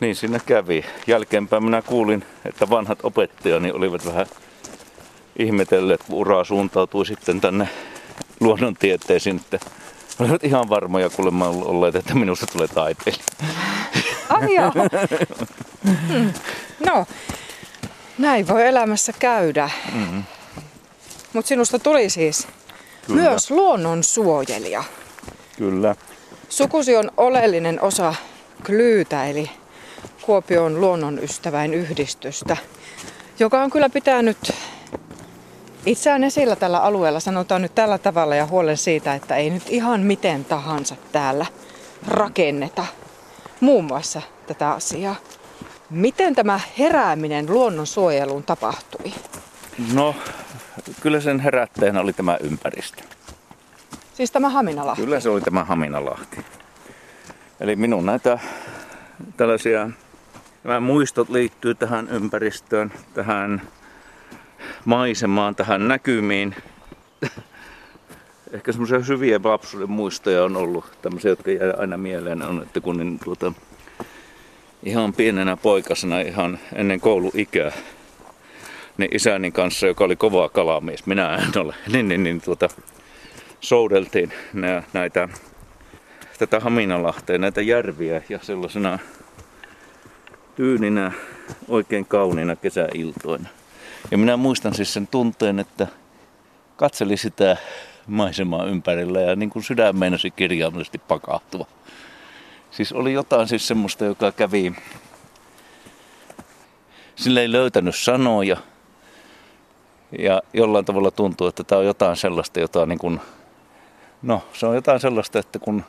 niin 0.00 0.16
siinä 0.16 0.40
kävi. 0.46 0.84
Jälkeenpäin 1.06 1.64
minä 1.64 1.82
kuulin, 1.82 2.24
että 2.44 2.70
vanhat 2.70 2.98
opettajani 3.02 3.72
olivat 3.72 4.06
vähän 4.06 4.26
ihmetelleet, 5.38 6.02
kun 6.02 6.18
ura 6.18 6.44
suuntautui 6.44 7.06
sitten 7.06 7.40
tänne 7.40 7.68
luonnontieteisiin, 8.40 9.36
että 9.36 9.58
olivat 10.18 10.44
ihan 10.44 10.68
varmoja 10.68 11.10
kuulemma 11.10 11.48
olleet, 11.48 11.94
että 11.94 12.14
minusta 12.14 12.46
tulee 12.46 12.68
taiteilija. 12.68 13.24
Ai 14.28 14.54
joo. 14.54 14.72
Hmm. 16.08 16.32
No, 16.86 17.06
näin 18.18 18.48
voi 18.48 18.66
elämässä 18.66 19.12
käydä. 19.18 19.70
Mm-hmm. 19.94 20.22
Mutta 21.32 21.48
sinusta 21.48 21.78
tuli 21.78 22.10
siis 22.10 22.48
Kyllä. 23.06 23.22
myös 23.22 23.50
luonnonsuojelija. 23.50 24.84
Kyllä. 25.56 25.96
Sukusi 26.48 26.96
on 26.96 27.10
oleellinen 27.16 27.82
osa 27.82 28.14
Klyytä, 28.66 29.26
eli 29.26 29.50
Kuopion 30.22 30.80
luonnonystäväin 30.80 31.74
yhdistystä, 31.74 32.56
joka 33.38 33.62
on 33.62 33.70
kyllä 33.70 33.88
pitänyt 33.90 34.54
itseään 35.86 36.24
esillä 36.24 36.56
tällä 36.56 36.78
alueella, 36.78 37.20
sanotaan 37.20 37.62
nyt 37.62 37.74
tällä 37.74 37.98
tavalla, 37.98 38.34
ja 38.34 38.46
huolen 38.46 38.76
siitä, 38.76 39.14
että 39.14 39.36
ei 39.36 39.50
nyt 39.50 39.62
ihan 39.68 40.00
miten 40.00 40.44
tahansa 40.44 40.96
täällä 41.12 41.46
rakenneta 42.08 42.86
muun 43.60 43.84
muassa 43.84 44.22
tätä 44.46 44.70
asiaa. 44.70 45.16
Miten 45.90 46.34
tämä 46.34 46.60
herääminen 46.78 47.46
luonnonsuojeluun 47.48 48.42
tapahtui? 48.42 49.12
No, 49.94 50.14
kyllä 51.00 51.20
sen 51.20 51.40
herättäjänä 51.40 52.00
oli 52.00 52.12
tämä 52.12 52.36
ympäristö. 52.40 53.02
Siis 54.14 54.30
tämä 54.30 54.48
Haminala. 54.48 54.96
Kyllä 54.96 55.20
se 55.20 55.28
oli 55.28 55.40
tämä 55.40 55.64
Haminalahti. 55.64 56.44
Eli 57.60 57.76
minun 57.76 58.06
näitä 58.06 58.38
tällaisia, 59.36 59.90
nämä 60.64 60.80
muistot 60.80 61.28
liittyy 61.28 61.74
tähän 61.74 62.08
ympäristöön, 62.08 62.92
tähän 63.14 63.62
maisemaan, 64.84 65.54
tähän 65.54 65.88
näkymiin. 65.88 66.54
Ehkä 68.52 68.72
semmoisia 68.72 68.98
hyviä 68.98 69.40
lapsuuden 69.44 69.90
muistoja 69.90 70.44
on 70.44 70.56
ollut, 70.56 70.84
tämmöisiä, 71.02 71.30
jotka 71.30 71.50
jää 71.50 71.74
aina 71.78 71.96
mieleen, 71.96 72.42
on, 72.42 72.62
että 72.62 72.80
kun 72.80 72.96
niin, 72.96 73.18
tuota, 73.24 73.52
ihan 74.82 75.12
pienenä 75.12 75.56
poikasena, 75.56 76.20
ihan 76.20 76.58
ennen 76.74 77.00
kouluikää, 77.00 77.72
niin 78.98 79.16
isäni 79.16 79.50
kanssa, 79.50 79.86
joka 79.86 80.04
oli 80.04 80.16
kova 80.16 80.48
kalamies, 80.48 81.06
minä 81.06 81.36
en 81.36 81.60
ole, 81.60 81.74
niin, 81.92 82.08
niin, 82.08 82.22
niin 82.22 82.40
tuota, 82.40 82.68
soudeltiin 83.60 84.32
nä, 84.52 84.82
näitä, 84.92 85.28
tätä 86.38 86.60
Haminalahteen, 86.60 87.40
näitä 87.40 87.60
järviä 87.60 88.22
ja 88.28 88.38
sellaisena 88.42 88.98
tyyninä, 90.56 91.12
oikein 91.68 92.06
kauniina 92.06 92.56
kesäiltoina. 92.56 93.48
Ja 94.10 94.18
minä 94.18 94.36
muistan 94.36 94.74
siis 94.74 94.92
sen 94.92 95.06
tunteen, 95.06 95.58
että 95.58 95.86
katseli 96.76 97.16
sitä 97.16 97.56
maisemaa 98.06 98.64
ympärillä 98.64 99.20
ja 99.20 99.36
niin 99.36 99.50
kuin 99.50 99.62
sydän 99.62 99.98
meinasi 99.98 100.30
kirjaimellisesti 100.30 100.98
pakahtua. 100.98 101.66
Siis 102.70 102.92
oli 102.92 103.12
jotain 103.12 103.48
siis 103.48 103.68
semmoista, 103.68 104.04
joka 104.04 104.32
kävi, 104.32 104.74
sillä 107.16 107.40
ei 107.40 107.52
löytänyt 107.52 107.96
sanoja. 107.96 108.56
Ja 110.18 110.42
jollain 110.52 110.84
tavalla 110.84 111.10
tuntuu, 111.10 111.46
että 111.46 111.64
tämä 111.64 111.78
on 111.78 111.86
jotain 111.86 112.16
sellaista, 112.16 112.60
jota 112.60 112.86
niin 112.86 112.98
kuin, 112.98 113.20
no 114.22 114.42
se 114.52 114.66
on 114.66 114.74
jotain 114.74 115.00
sellaista, 115.00 115.38
että 115.38 115.58
kun 115.58 115.84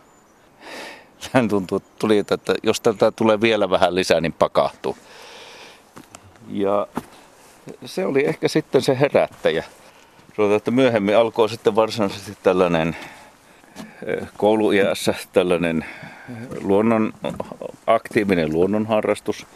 hän 1.32 1.48
tuntuu, 1.48 1.78
että, 1.78 1.90
tuli, 2.00 2.18
että 2.18 2.38
jos 2.64 2.82
tätä 2.82 3.12
tulee 3.12 3.42
vielä 3.42 3.70
vähän 3.70 3.96
lisää, 3.96 4.22
niin 4.22 4.34
pakahtuu. 4.34 4.98
Ja 6.50 6.88
se 7.86 8.06
oli 8.06 8.26
ehkä 8.26 8.48
sitten 8.48 8.82
se 8.82 9.00
herättäjä. 9.00 9.64
Sanotaan, 10.36 10.58
että 10.58 10.72
myöhemmin 10.72 11.18
alkoi 11.18 11.50
sitten 11.50 11.76
varsinaisesti 11.76 12.38
tällainen 12.44 12.96
kouluiässä 14.38 15.14
tällainen 15.34 15.86
luonnon, 16.62 17.14
aktiivinen 17.88 18.54
luonnonharrastus. 18.54 19.48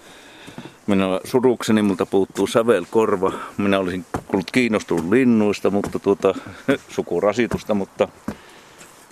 Minä 0.88 1.06
surukseni, 1.24 1.82
multa 1.82 2.06
puuttuu 2.06 2.48
sävelkorva. 2.48 3.32
Minä 3.58 3.80
olisin 3.80 4.06
ollut 4.34 4.52
kiinnostunut 4.52 5.10
linnuista, 5.10 5.70
mutta 5.70 6.00
tuota, 6.00 6.36
sukurasitusta, 6.96 7.74
mutta 7.74 8.08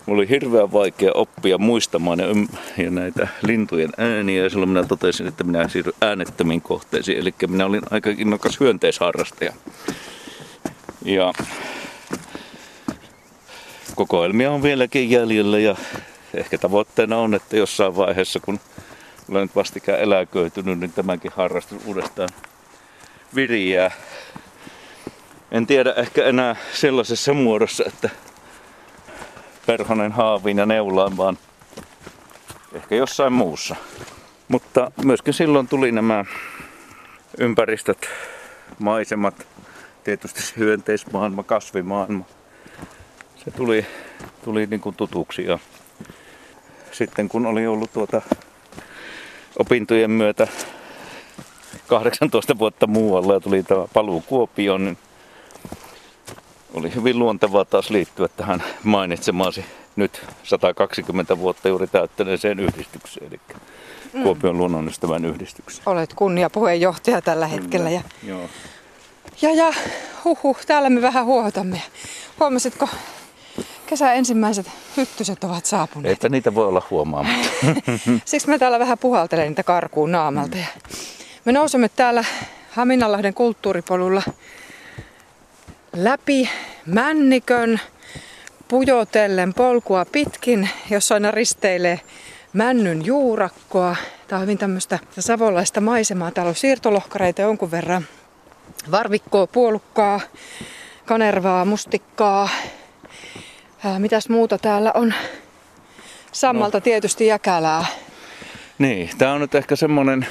oli 0.08 0.30
hirveän 0.30 0.74
vaikea 0.74 1.12
oppia 1.14 1.58
muistamaan 1.58 2.20
ja, 2.78 2.92
näitä 2.92 3.28
lintujen 3.42 3.90
ääniä. 3.98 4.44
Ja 4.44 4.50
silloin 4.50 4.70
minä 4.70 4.84
totesin, 4.84 5.28
että 5.28 5.44
minä 5.44 5.68
siirryn 5.68 5.96
äänettömiin 6.02 6.62
kohteisiin. 6.62 7.18
Eli 7.18 7.34
minä 7.48 7.66
olin 7.66 7.82
aika 7.90 8.10
innokas 8.18 8.60
hyönteisharrastaja. 8.60 9.54
Ja 11.06 11.34
kokoelmia 13.96 14.52
on 14.52 14.64
vieläkin 14.64 15.10
jäljellä 15.10 15.60
ja 15.60 15.76
ehkä 16.34 16.58
tavoitteena 16.58 17.18
on, 17.18 17.34
että 17.34 17.58
jossain 17.58 17.96
vaiheessa, 17.96 18.40
kun 18.40 18.60
olen 19.30 19.42
nyt 19.42 19.56
vastikään 19.56 20.00
eläköitynyt, 20.00 20.80
niin 20.80 20.94
tämäkin 20.94 21.32
harrastus 21.36 21.86
uudestaan 21.86 22.30
viriää. 23.36 23.92
En 25.52 25.68
tiedä 25.68 25.94
ehkä 25.94 26.26
enää 26.26 26.56
sellaisessa 26.74 27.34
muodossa, 27.34 27.84
että 27.88 28.10
perhonen 29.68 30.12
haaviin 30.12 30.58
ja 30.58 30.66
neulaan, 30.66 31.18
vaan 31.18 31.38
ehkä 32.74 32.96
jossain 32.96 33.34
muussa. 33.34 33.76
Mutta 34.48 34.92
myöskin 35.04 35.34
silloin 35.34 35.68
tuli 35.68 35.92
nämä 35.92 36.26
ympäristöt, 37.38 38.10
maisemat, 38.80 39.48
tietysti 40.04 40.42
se 40.42 40.54
hyönteismaailma, 40.58 41.44
kasvimaailma. 41.44 42.26
Se 43.36 43.52
tuli, 43.52 43.86
tuli 44.44 44.66
niin 44.66 44.82
kuin 44.82 44.96
tutuksi 44.96 45.46
ja 45.46 45.60
sitten 46.92 47.30
kun 47.30 47.46
oli 47.46 47.68
ollut 47.68 47.94
tuota 47.94 48.22
opintojen 49.60 50.12
myötä 50.12 50.48
18 51.88 52.60
vuotta 52.60 52.88
muualla 52.88 53.34
ja 53.34 53.40
tuli 53.40 53.64
tämä 53.64 53.86
paluu 53.94 54.22
Kuopioon, 54.22 54.86
niin 54.86 54.98
oli 56.78 56.96
hyvin 56.96 57.20
luontevaa 57.20 57.66
taas 57.66 57.90
liittyä 57.90 58.28
tähän 58.28 58.64
mainitsemaasi 58.84 59.66
nyt 59.96 60.22
120 60.44 61.38
vuotta 61.38 61.68
juuri 61.68 61.88
täyttäneeseen 61.88 62.60
yhdistykseen, 62.60 63.28
eli 63.28 63.40
mm. 64.14 64.24
Kuopion 64.24 64.58
luonnonystävän 64.58 65.26
yhdistykseen. 65.26 65.90
Olet 65.90 66.14
kunniapuheenjohtaja 66.14 67.22
tällä 67.22 67.48
hetkellä. 67.48 67.90
Ja, 67.90 68.02
Joo. 68.24 68.50
ja, 69.42 69.54
ja 69.54 69.74
huhu, 70.26 70.58
täällä 70.68 70.90
me 70.90 71.02
vähän 71.02 71.26
huohotamme. 71.26 71.82
Huomasitko, 72.40 72.90
kesän 73.86 74.16
ensimmäiset 74.16 74.72
hyttyset 74.98 75.44
ovat 75.44 75.66
saapuneet. 75.66 76.10
Eipä 76.10 76.30
niitä 76.30 76.56
voi 76.56 76.68
olla 76.68 76.82
huomaamatta. 76.90 77.48
Siksi 78.26 78.50
mä 78.50 78.60
täällä 78.60 78.80
vähän 78.80 78.98
puhaltelen 78.98 79.48
niitä 79.48 79.64
karkuun 79.64 80.12
naamalta. 80.12 80.58
Ja 80.58 80.66
me 81.46 81.52
nousemme 81.52 81.90
täällä 81.90 82.26
Haminalahden 82.72 83.34
kulttuuripolulla 83.34 84.24
läpi 85.96 86.50
Männikön 86.88 87.80
pujotellen 88.68 89.54
polkua 89.54 90.06
pitkin, 90.06 90.70
jossa 90.90 91.16
aina 91.16 91.32
risteilee 91.32 92.00
männyn 92.54 93.06
juurakkoa. 93.06 93.96
Tämä 94.28 94.38
on 94.38 94.44
hyvin 94.44 94.58
tämmöistä 94.58 95.00
savolaista 95.20 95.82
maisemaa. 95.82 96.32
Täällä 96.32 96.50
on 96.50 96.56
siirtolohkareita 96.56 97.42
jonkun 97.42 97.72
verran. 97.72 98.06
Varvikkoa, 98.92 99.48
puolukkaa, 99.48 100.20
kanervaa, 101.06 101.66
mustikkaa. 101.66 102.50
Ää, 103.86 104.00
mitäs 104.00 104.30
muuta 104.30 104.58
täällä 104.58 104.92
on? 104.94 105.14
Sammalta 106.32 106.78
no. 106.78 106.82
tietysti 106.82 107.28
jäkälää. 107.28 107.86
Niin, 108.78 109.10
tää 109.18 109.34
on 109.34 109.42
nyt 109.42 109.56
ehkä 109.56 109.76
semmonen, 109.76 110.28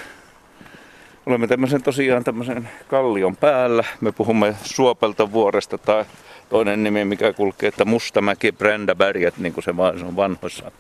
olemme 1.27 1.47
tämmöisen 1.47 1.83
tosiaan 1.83 2.25
tämmöisen 2.25 2.69
kallion 2.89 3.37
päällä. 3.37 3.85
Me 4.01 4.13
puhumme 4.13 4.55
Suopelta 4.63 5.33
vuoresta 5.33 5.79
tai 5.79 6.05
toinen 6.49 6.85
nimi, 6.85 7.05
mikä 7.05 7.33
kulkee, 7.33 7.69
että 7.69 7.85
Mustamäki, 7.85 8.53
Brändäberget, 8.53 9.39
niin 9.39 9.53
kuin 9.53 9.65
se 9.65 9.77
vaan 9.77 10.05
on 10.05 10.17
vanhoissa 10.17 10.71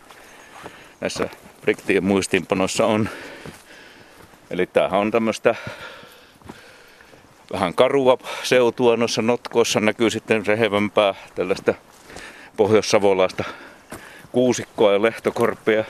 näissä 1.00 1.28
briktien 1.61 2.04
muistiinpanoissa 2.04 2.87
on. 2.87 3.08
Eli 4.50 4.66
tämähän 4.66 5.00
on 5.00 5.11
tämmöistä 5.11 5.54
vähän 7.52 7.75
karua 7.75 8.18
seutua 8.42 8.96
noissa 8.96 9.23
notkoissa 9.23 9.80
näkyy 9.80 10.11
sitten 10.11 10.46
rehevämpää 10.46 11.14
tällaista 11.35 11.75
pohjoissavolaista 12.56 13.44
kuusikkoa 14.32 14.92
ja 14.92 15.02
lehtokorppia. 15.02 15.85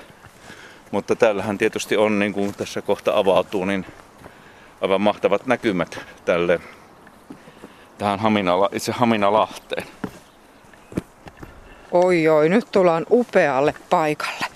Mutta 0.90 1.16
täällähän 1.16 1.58
tietysti 1.58 1.96
on, 1.96 2.18
niin 2.18 2.32
kuin 2.32 2.54
tässä 2.54 2.82
kohta 2.82 3.18
avautuu, 3.18 3.64
niin 3.64 3.86
aivan 4.80 5.00
mahtavat 5.00 5.46
näkymät 5.46 6.00
tälle 6.24 6.60
tähän 7.98 8.18
Haminala, 8.18 8.68
itse 8.72 8.92
Haminalahteen. 8.92 9.86
Oi 11.92 12.28
oi, 12.28 12.48
nyt 12.48 12.72
tullaan 12.72 13.06
upealle 13.10 13.74
paikalle. 13.90 14.46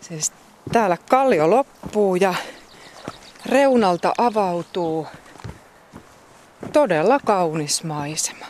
Siis 0.00 0.32
täällä 0.72 0.96
kallio 1.10 1.50
loppuu 1.50 2.16
ja 2.16 2.34
reunalta 3.46 4.12
avautuu 4.18 5.06
todella 6.72 7.20
kaunis 7.24 7.84
maisema. 7.84 8.46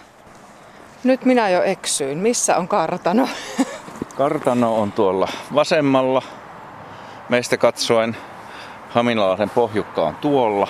Nyt 1.05 1.25
minä 1.25 1.49
jo 1.49 1.63
eksyin. 1.63 2.19
Missä 2.19 2.57
on 2.57 2.69
kartano? 2.69 3.29
Kartano 4.19 4.81
on 4.81 4.93
tuolla 4.93 5.29
vasemmalla. 5.55 6.23
Meistä 7.29 7.57
katsoen 7.57 8.17
Haminalahden 8.91 9.51
pohjukka 9.51 10.03
on 10.03 10.17
tuolla. 10.17 10.69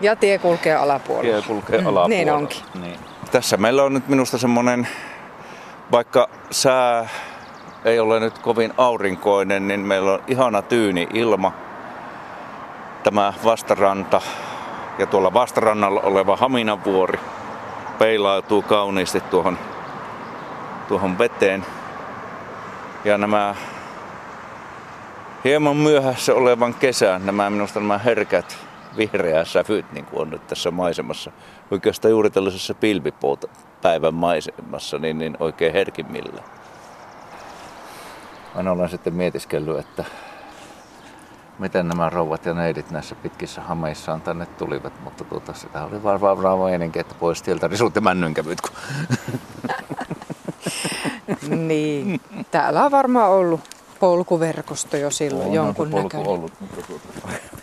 Ja 0.00 0.16
tie 0.16 0.38
kulkee 0.38 0.74
alapuolella. 0.74 1.32
Tie 1.32 1.42
kulkee 1.46 1.80
mm, 1.80 1.86
alapuolella. 1.86 2.08
Niin 2.08 2.32
onkin. 2.32 2.62
Niin. 2.80 3.00
Tässä 3.30 3.56
meillä 3.56 3.82
on 3.82 3.94
nyt 3.94 4.08
minusta 4.08 4.38
semmonen, 4.38 4.88
vaikka 5.92 6.28
sää 6.50 7.08
ei 7.84 8.00
ole 8.00 8.20
nyt 8.20 8.38
kovin 8.38 8.72
aurinkoinen, 8.78 9.68
niin 9.68 9.80
meillä 9.80 10.12
on 10.12 10.22
ihana 10.26 10.62
tyyni 10.62 11.06
ilma. 11.14 11.52
Tämä 13.02 13.32
vastaranta 13.44 14.20
ja 14.98 15.06
tuolla 15.06 15.34
vastarannalla 15.34 16.00
oleva 16.00 16.36
Haminavuori 16.36 17.18
peilautuu 17.98 18.62
kauniisti 18.62 19.20
tuohon, 19.20 19.58
tuohon 20.88 21.18
veteen. 21.18 21.66
Ja 23.04 23.18
nämä 23.18 23.54
hieman 25.44 25.76
myöhässä 25.76 26.34
olevan 26.34 26.74
kesän, 26.74 27.26
nämä 27.26 27.50
minusta 27.50 27.80
nämä 27.80 27.98
herkät 27.98 28.69
vihreät 28.96 29.48
sävyt, 29.48 29.92
niin 29.92 30.04
kuin 30.04 30.22
on 30.22 30.30
nyt 30.30 30.46
tässä 30.46 30.70
maisemassa, 30.70 31.32
oikeastaan 31.70 32.10
juuri 32.10 32.30
tällaisessa 32.30 32.74
pilvipäivän 32.74 34.14
maisemassa, 34.14 34.98
niin, 34.98 35.18
niin 35.18 35.36
oikein 35.40 35.72
herkimmillä. 35.72 36.42
Aina 38.54 38.72
olen 38.72 38.88
sitten 38.88 39.14
mietiskellyt, 39.14 39.78
että 39.78 40.04
miten 41.58 41.88
nämä 41.88 42.10
rouvat 42.10 42.46
ja 42.46 42.54
neidit 42.54 42.90
näissä 42.90 43.14
pitkissä 43.14 43.60
hameissaan 43.60 44.20
tänne 44.20 44.46
tulivat, 44.46 44.92
mutta 45.04 45.24
tuota, 45.24 45.52
sitä 45.52 45.84
oli 45.84 46.02
varmaan 46.02 46.38
bravo 46.38 46.68
ennenkin, 46.68 47.00
että 47.00 47.14
pois 47.20 47.42
tieltä 47.42 47.68
risut 47.68 47.94
ja 47.94 48.00
männynkävyt. 48.00 48.60
Kun... 48.60 48.70
niin, 51.68 52.20
täällä 52.50 52.84
on 52.84 52.90
varmaan 52.90 53.30
ollut 53.30 53.60
polkuverkosto 54.00 54.96
jo 54.96 55.10
silloin 55.10 55.48
on 55.48 55.54
jonkun 55.54 55.90
polku 55.90 56.02
näköinen. 56.02 56.28
ollut, 56.28 56.52
mutta 56.60 56.82
tuota, 56.82 57.08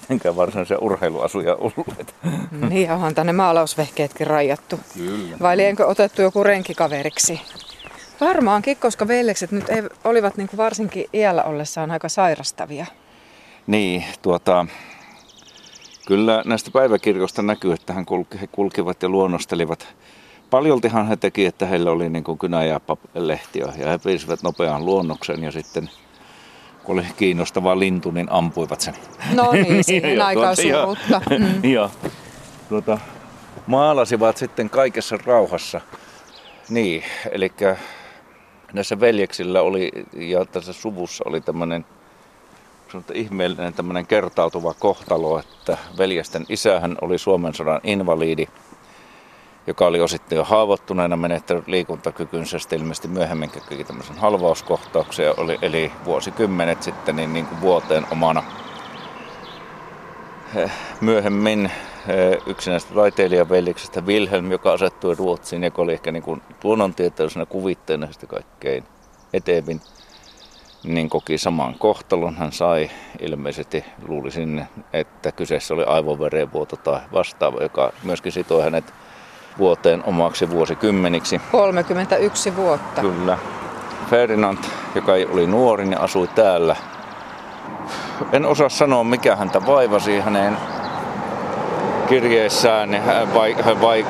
mitenkään 0.10 0.36
varsinaisia 0.36 0.78
urheiluasuja 0.82 1.56
olleet. 1.56 2.15
Niin, 2.70 2.91
onhan 2.91 3.15
tänne 3.15 3.34
maalausvehkeetkin 3.34 4.28
rajattu. 4.28 4.80
Kyllä. 4.93 5.38
Vai 5.41 5.58
lienkö 5.58 5.86
otettu 5.86 6.22
joku 6.22 6.43
renkikaveriksi? 6.43 7.41
Varmaankin, 8.22 8.78
koska 8.78 9.08
veljekset 9.08 9.52
nyt 9.52 9.70
ei, 9.70 9.84
olivat 10.04 10.38
niin 10.38 10.48
kuin 10.48 10.58
varsinkin 10.58 11.06
iällä 11.13 11.43
ollessaan 11.43 11.91
aika 11.91 12.10
sairastavia. 12.10 12.86
Niin, 13.67 14.04
tuota, 14.22 14.65
kyllä 16.08 16.43
näistä 16.46 16.72
päiväkirjoista 16.72 17.41
näkyy, 17.41 17.74
että 17.74 17.93
hän 17.93 18.06
kulki, 18.06 18.41
he 18.41 18.48
kulkivat 18.48 19.04
ja 19.04 19.10
luonnostelivat. 19.10 19.88
Paljoltihan 20.50 21.08
he 21.08 21.15
teki, 21.15 21.46
että 21.46 21.65
heillä 21.65 21.91
oli 21.91 22.10
niin 22.10 22.24
kuin 22.24 22.38
kynä- 22.38 22.63
ja 22.63 22.80
lehtiä 23.13 23.74
ja 23.78 23.89
he 23.89 23.98
piirsivät 23.98 24.43
nopean 24.43 24.86
luonnoksen 24.86 25.43
ja 25.43 25.52
sitten 25.52 25.89
kun 26.88 27.00
oli 27.00 27.08
kiinnostava 27.17 27.80
lintu, 27.80 28.12
niin 28.12 28.28
ampuivat 28.32 28.82
sen. 28.82 28.93
No 29.34 29.52
niin, 29.52 29.84
siihen 29.84 30.21
aikaan 30.26 30.56
tuota, 30.56 30.69
ja- 30.69 30.82
surutta. 30.84 31.21
Mm. 31.39 31.63
ja 31.73 31.89
tuota, 32.69 32.97
maalasivat 33.67 34.38
sitten 34.38 34.69
kaikessa 34.69 35.17
rauhassa. 35.26 35.82
Niin, 36.69 37.04
eli 37.32 37.52
näissä 38.73 39.00
veljeksillä 39.00 39.62
oli 39.62 39.91
ja 40.13 40.45
tässä 40.45 40.73
suvussa 40.73 41.23
oli 41.28 41.41
tämmöinen 41.41 41.86
ihmeellinen 43.13 43.73
tämmöinen 43.73 44.08
kertautuva 44.08 44.73
kohtalo, 44.73 45.39
että 45.39 45.78
veljesten 45.97 46.45
isähän 46.50 46.97
oli 47.02 47.17
Suomen 47.17 47.54
sodan 47.54 47.82
invaliidi, 47.84 48.47
joka 49.68 49.86
oli 49.86 50.02
osittain 50.02 50.38
jo 50.38 50.44
haavoittuneena 50.44 51.18
menettänyt 51.18 51.68
liikuntakykynsä, 51.68 52.60
sitten 52.60 52.80
ilmeisesti 52.80 53.08
myöhemmin 53.08 53.50
koki 53.50 53.84
tämmöisen 53.84 54.18
halvauskohtauksen 54.18 55.34
oli, 55.38 55.60
eli 55.62 55.92
vuosikymmenet 56.06 56.84
sitten 56.84 57.16
niin, 57.16 57.34
niin 57.34 57.46
kuin 57.46 57.62
vuoteen 57.62 58.08
omana. 58.12 58.44
Myöhemmin 61.02 61.72
yksi 62.46 62.70
näistä 62.70 62.94
taiteilijaveljeksestä 62.94 64.02
Wilhelm, 64.02 64.52
joka 64.52 64.74
asettui 64.74 65.16
Ruotsiin, 65.16 65.64
joka 65.64 65.82
oli 65.82 65.94
ehkä 65.94 66.12
niin 66.12 66.24
kuin 66.24 66.42
luonnontieteellisenä 66.64 67.46
kuvitteena 67.46 68.12
sitä 68.12 68.28
kaikkein 68.28 68.84
etevin, 69.34 69.82
niin 70.84 71.10
koki 71.10 71.38
saman 71.38 71.76
kohtalon. 71.80 72.36
Hän 72.36 72.52
sai 72.52 72.90
ilmeisesti, 73.20 73.86
luulisin, 74.08 74.66
että 74.94 75.32
kyseessä 75.32 75.74
oli 75.74 75.84
aivoverenvuoto 75.84 76.76
tai 76.76 77.00
vastaava, 77.14 77.62
joka 77.62 77.94
myöskin 78.04 78.32
sitoi 78.32 78.64
hänet 78.64 78.94
vuoteen 79.58 80.04
omaksi 80.06 80.50
vuosikymmeniksi. 80.50 81.41
31 81.52 82.56
vuotta. 82.56 83.02
Kyllä. 83.02 83.38
Ferdinand, 84.10 84.58
joka 84.96 85.12
oli 85.12 85.48
nuori, 85.48 85.86
niin 85.86 86.02
asui 86.02 86.28
täällä. 86.28 86.76
En 88.32 88.46
osaa 88.46 88.70
sanoa, 88.70 89.04
mikä 89.04 89.36
häntä 89.36 89.65
vaivasi 89.65 90.20
hänen 90.20 90.58
kirjeessään. 92.08 92.93
Hän, 92.93 93.34
vai, 93.34 93.56
hän, 93.62 93.82
vai, 93.82 94.06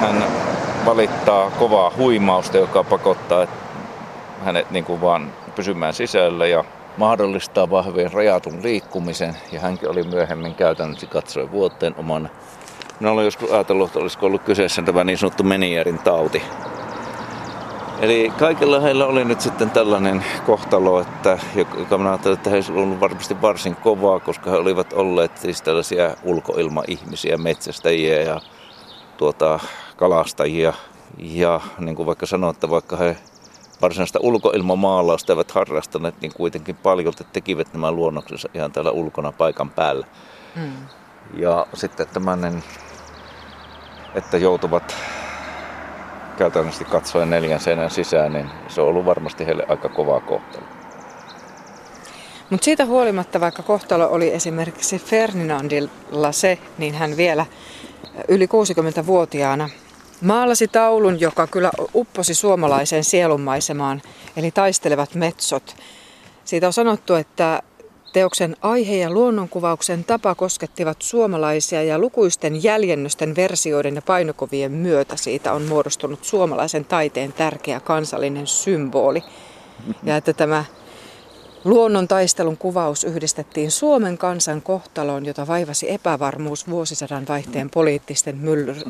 hän 0.00 0.24
valittaa 0.86 1.50
kovaa 1.50 1.92
huimausta, 1.96 2.58
joka 2.58 2.84
pakottaa 2.84 3.46
hänet 4.44 4.70
niin 4.70 4.84
kuin 4.84 5.00
vaan 5.00 5.32
pysymään 5.56 5.94
sisällä 5.94 6.46
ja 6.46 6.64
mahdollistaa 6.96 7.70
vahvien 7.70 8.12
rajatun 8.12 8.62
liikkumisen. 8.62 9.36
Ja 9.52 9.60
hänkin 9.60 9.90
oli 9.90 10.02
myöhemmin 10.02 10.54
käytännössä 10.54 11.06
katsoen 11.06 11.52
vuoteen 11.52 11.94
omana. 11.98 12.28
Minä 13.00 13.12
olen 13.12 13.24
joskus 13.24 13.50
ajatellut, 13.50 13.86
että 13.86 13.98
olisiko 13.98 14.26
ollut 14.26 14.42
kyseessä 14.42 14.82
tämä 14.82 15.04
niin 15.04 15.18
sanottu 15.18 15.42
Menierin 15.42 15.98
tauti. 15.98 16.42
Eli 18.00 18.32
kaikilla 18.38 18.80
heillä 18.80 19.06
oli 19.06 19.24
nyt 19.24 19.40
sitten 19.40 19.70
tällainen 19.70 20.24
kohtalo, 20.46 21.00
että, 21.00 21.38
joka 21.78 21.98
minä 21.98 22.10
ajattelin, 22.10 22.36
että 22.36 22.50
heillä 22.50 22.72
oli 22.72 22.82
ollut 22.82 23.00
varmasti 23.00 23.42
varsin 23.42 23.76
kovaa, 23.76 24.20
koska 24.20 24.50
he 24.50 24.56
olivat 24.56 24.92
olleet 24.92 25.38
siis 25.38 25.62
tällaisia 25.62 26.16
ulkoilmaihmisiä, 26.24 27.36
metsästäjiä 27.36 28.22
ja 28.22 28.40
tuota, 29.16 29.60
kalastajia. 29.96 30.72
Ja 31.18 31.60
niin 31.78 31.96
kuin 31.96 32.06
vaikka 32.06 32.26
sanoin, 32.26 32.54
että 32.54 32.70
vaikka 32.70 32.96
he 32.96 33.16
varsinaista 33.82 34.18
ulkoilmamaalausta 34.22 35.32
eivät 35.32 35.50
harrastaneet, 35.50 36.20
niin 36.20 36.32
kuitenkin 36.36 36.76
paljon 36.76 37.12
tekivät 37.32 37.72
nämä 37.72 37.92
luonnoksensa 37.92 38.48
ihan 38.54 38.72
täällä 38.72 38.90
ulkona 38.90 39.32
paikan 39.32 39.70
päällä. 39.70 40.06
Mm. 40.56 40.72
Ja 41.34 41.66
sitten 41.74 42.06
tämmöinen, 42.08 42.62
että 44.14 44.38
joutuvat 44.38 44.96
käytännössä 46.38 46.84
katsoen 46.84 47.30
neljän 47.30 47.60
seinän 47.60 47.90
sisään, 47.90 48.32
niin 48.32 48.50
se 48.68 48.80
on 48.80 48.88
ollut 48.88 49.04
varmasti 49.04 49.46
heille 49.46 49.64
aika 49.68 49.88
kovaa 49.88 50.20
kohtalo. 50.20 50.64
Mutta 52.50 52.64
siitä 52.64 52.84
huolimatta, 52.84 53.40
vaikka 53.40 53.62
kohtalo 53.62 54.08
oli 54.10 54.34
esimerkiksi 54.34 54.98
Ferdinandilla 54.98 56.32
se, 56.32 56.58
niin 56.78 56.94
hän 56.94 57.16
vielä 57.16 57.46
yli 58.28 58.46
60-vuotiaana 58.46 59.68
maalasi 60.20 60.68
taulun, 60.68 61.20
joka 61.20 61.46
kyllä 61.46 61.70
upposi 61.94 62.34
suomalaiseen 62.34 63.04
sielunmaisemaan, 63.04 64.02
eli 64.36 64.50
taistelevat 64.50 65.14
metsot. 65.14 65.76
Siitä 66.44 66.66
on 66.66 66.72
sanottu, 66.72 67.14
että 67.14 67.62
Teoksen 68.12 68.56
aihe 68.60 68.96
ja 68.96 69.10
luonnonkuvauksen 69.10 70.04
tapa 70.04 70.34
koskettivat 70.34 71.02
suomalaisia 71.02 71.82
ja 71.82 71.98
lukuisten 71.98 72.62
jäljennösten 72.62 73.36
versioiden 73.36 73.94
ja 73.94 74.02
painokuvien 74.02 74.72
myötä 74.72 75.16
siitä 75.16 75.52
on 75.52 75.62
muodostunut 75.62 76.24
suomalaisen 76.24 76.84
taiteen 76.84 77.32
tärkeä 77.32 77.80
kansallinen 77.80 78.46
symboli. 78.46 79.22
Ja 80.02 80.16
että 80.16 80.32
tämä 80.32 80.64
luonnon 81.64 82.08
taistelun 82.08 82.56
kuvaus 82.56 83.04
yhdistettiin 83.04 83.70
Suomen 83.70 84.18
kansan 84.18 84.62
kohtaloon, 84.62 85.26
jota 85.26 85.46
vaivasi 85.46 85.90
epävarmuus 85.90 86.70
vuosisadan 86.70 87.24
vaihteen 87.28 87.70
poliittisten 87.70 88.40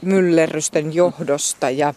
myllerrysten 0.02 0.94
johdosta 0.94 1.70
ja 1.70 1.94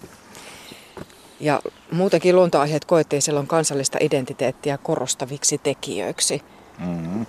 ja 1.39 1.62
muutenkin 1.91 2.36
luontoaiheet 2.36 2.86
koettiin 2.86 3.21
silloin 3.21 3.47
kansallista 3.47 3.97
identiteettiä 4.01 4.77
korostaviksi 4.77 5.57
tekijöiksi. 5.57 6.41
Mm-hmm. 6.79 7.25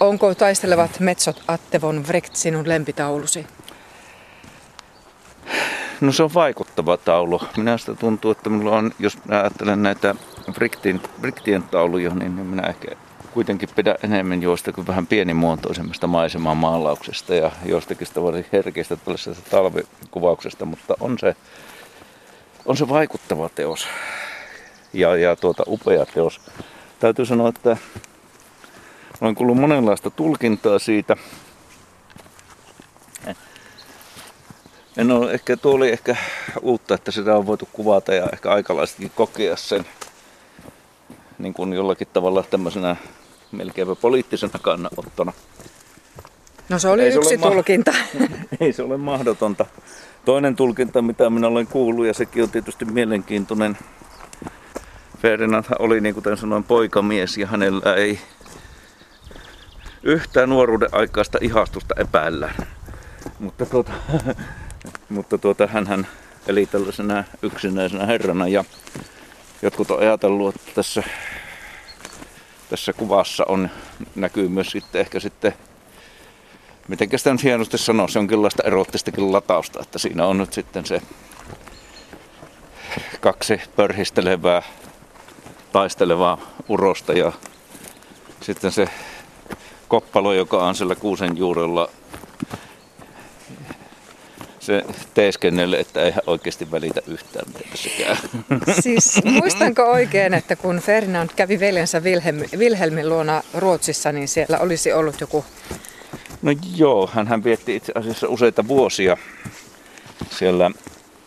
Onko 0.00 0.34
taistelevat 0.34 1.00
metsot 1.00 1.42
Atte 1.48 1.80
von 1.80 2.04
Wrecht 2.08 2.36
sinun 2.36 2.68
lempitaulusi? 2.68 3.46
No 6.00 6.12
se 6.12 6.22
on 6.22 6.34
vaikuttava 6.34 6.96
taulu. 6.96 7.40
Minä 7.56 7.78
sitä 7.78 7.94
tuntuu, 7.94 8.30
että 8.30 8.50
minulla 8.50 8.76
on, 8.76 8.92
jos 8.98 9.18
ajattelen 9.28 9.82
näitä 9.82 10.14
Wrechtien, 10.56 11.00
Wrechtien 11.20 11.62
tauluja, 11.62 12.14
niin 12.14 12.32
minä 12.32 12.62
ehkä 12.62 12.88
kuitenkin 13.34 13.68
pidän 13.76 13.96
enemmän 14.02 14.42
joistakin 14.42 14.86
vähän 14.86 15.06
pienimuotoisemmasta 15.06 16.06
maiseman 16.06 16.56
maalauksesta 16.56 17.34
ja 17.34 17.50
joistakin 17.64 18.06
varsin 18.22 18.46
herkistä 18.52 18.96
tällaisesta 18.96 19.50
talvikuvauksesta, 19.50 20.64
mutta 20.64 20.94
on 21.00 21.18
se, 21.18 21.36
on 22.64 22.76
se 22.76 22.88
vaikuttava 22.88 23.48
teos 23.48 23.86
ja, 24.92 25.16
ja 25.16 25.36
tuota, 25.36 25.62
upea 25.66 26.06
teos. 26.06 26.40
Täytyy 27.00 27.26
sanoa, 27.26 27.48
että 27.48 27.76
olen 29.22 29.34
kuullut 29.34 29.58
monenlaista 29.58 30.10
tulkintaa 30.10 30.78
siitä. 30.78 31.16
En 34.96 35.10
ole, 35.10 35.32
ehkä 35.32 35.56
tuo 35.56 35.74
oli 35.74 35.90
ehkä 35.90 36.16
uutta, 36.62 36.94
että 36.94 37.10
sitä 37.10 37.36
on 37.36 37.46
voitu 37.46 37.68
kuvata 37.72 38.14
ja 38.14 38.28
ehkä 38.32 38.50
aikalaisetkin 38.50 39.12
kokea 39.14 39.56
sen 39.56 39.84
niin 41.38 41.54
kuin 41.54 41.72
jollakin 41.72 42.08
tavalla 42.12 42.42
tämmöisenä 42.42 42.96
melkeinpä 43.52 43.94
poliittisena 43.94 44.58
kannanottona. 44.62 45.32
No 46.68 46.78
se 46.78 46.88
oli 46.88 47.02
ei 47.02 47.14
yksi 47.14 47.28
se 47.28 47.38
tulkinta. 47.38 47.92
Ma- 48.18 48.26
ei 48.60 48.72
se 48.72 48.82
ole 48.82 48.96
mahdotonta. 48.96 49.66
Toinen 50.24 50.56
tulkinta, 50.56 51.02
mitä 51.02 51.30
minä 51.30 51.46
olen 51.46 51.66
kuullut, 51.66 52.06
ja 52.06 52.14
sekin 52.14 52.42
on 52.42 52.50
tietysti 52.50 52.84
mielenkiintoinen. 52.84 53.78
Ferdinand 55.18 55.64
oli, 55.78 56.00
niin 56.00 56.14
kuin 56.14 56.36
sanoin, 56.36 56.64
poikamies 56.64 57.38
ja 57.38 57.46
hänellä 57.46 57.94
ei 57.94 58.18
yhtään 60.02 60.48
nuoruuden 60.48 60.88
aikaista 60.92 61.38
ihastusta 61.40 61.94
epäillään. 61.98 62.54
Mutta 63.38 63.66
tuota, 63.66 63.92
mutta 65.08 65.38
tuota, 65.38 65.66
hän 65.66 66.06
eli 66.46 66.66
tällaisena 66.66 67.24
yksinäisenä 67.42 68.06
herrana 68.06 68.48
ja 68.48 68.64
jotkut 69.62 69.90
on 69.90 70.00
ajatellut, 70.00 70.56
että 70.56 70.70
tässä, 70.74 71.02
tässä 72.70 72.92
kuvassa 72.92 73.44
on, 73.48 73.70
näkyy 74.14 74.48
myös 74.48 74.70
sitten 74.70 75.00
ehkä 75.00 75.20
sitten 75.20 75.54
miten 76.88 77.18
sitä 77.18 77.32
nyt 77.32 77.42
hienosti 77.42 77.78
sanoa, 77.78 78.08
se 78.08 78.18
on 78.18 78.22
jonkinlaista 78.22 78.62
erottistakin 78.62 79.32
latausta, 79.32 79.80
että 79.82 79.98
siinä 79.98 80.26
on 80.26 80.38
nyt 80.38 80.52
sitten 80.52 80.86
se 80.86 81.02
kaksi 83.20 83.60
pörhistelevää, 83.76 84.62
taistelevaa 85.72 86.38
urosta 86.68 87.12
ja 87.12 87.32
sitten 88.40 88.72
se 88.72 88.88
koppalo, 89.92 90.32
joka 90.32 90.66
on 90.66 90.74
siellä 90.74 90.94
kuusen 90.94 91.36
juurella 91.36 91.88
se 94.60 94.84
teeskennelle, 95.14 95.78
että 95.78 96.02
ei 96.02 96.12
oikeasti 96.26 96.70
välitä 96.70 97.00
yhtään, 97.06 97.52
tässä 97.52 97.90
käy. 97.98 98.16
Siis 98.80 99.20
muistanko 99.24 99.82
oikein, 99.82 100.34
että 100.34 100.56
kun 100.56 100.78
Ferdinand 100.78 101.30
kävi 101.36 101.60
veljensä 101.60 102.00
Wilhelm, 102.00 102.36
Wilhelmin 102.56 103.08
luona 103.08 103.42
Ruotsissa, 103.54 104.12
niin 104.12 104.28
siellä 104.28 104.58
olisi 104.58 104.92
ollut 104.92 105.20
joku... 105.20 105.44
No 106.42 106.52
joo, 106.76 107.10
hän 107.12 107.44
vietti 107.44 107.76
itse 107.76 107.92
asiassa 107.94 108.28
useita 108.28 108.68
vuosia 108.68 109.16
siellä 110.30 110.70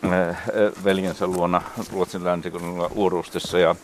äh, 0.04 0.36
veljensä 0.84 1.26
luona 1.26 1.62
Ruotsin 1.92 2.24
länsikunnalla 2.24 2.90
Uurustissa 2.94 3.58
ja 3.58 3.74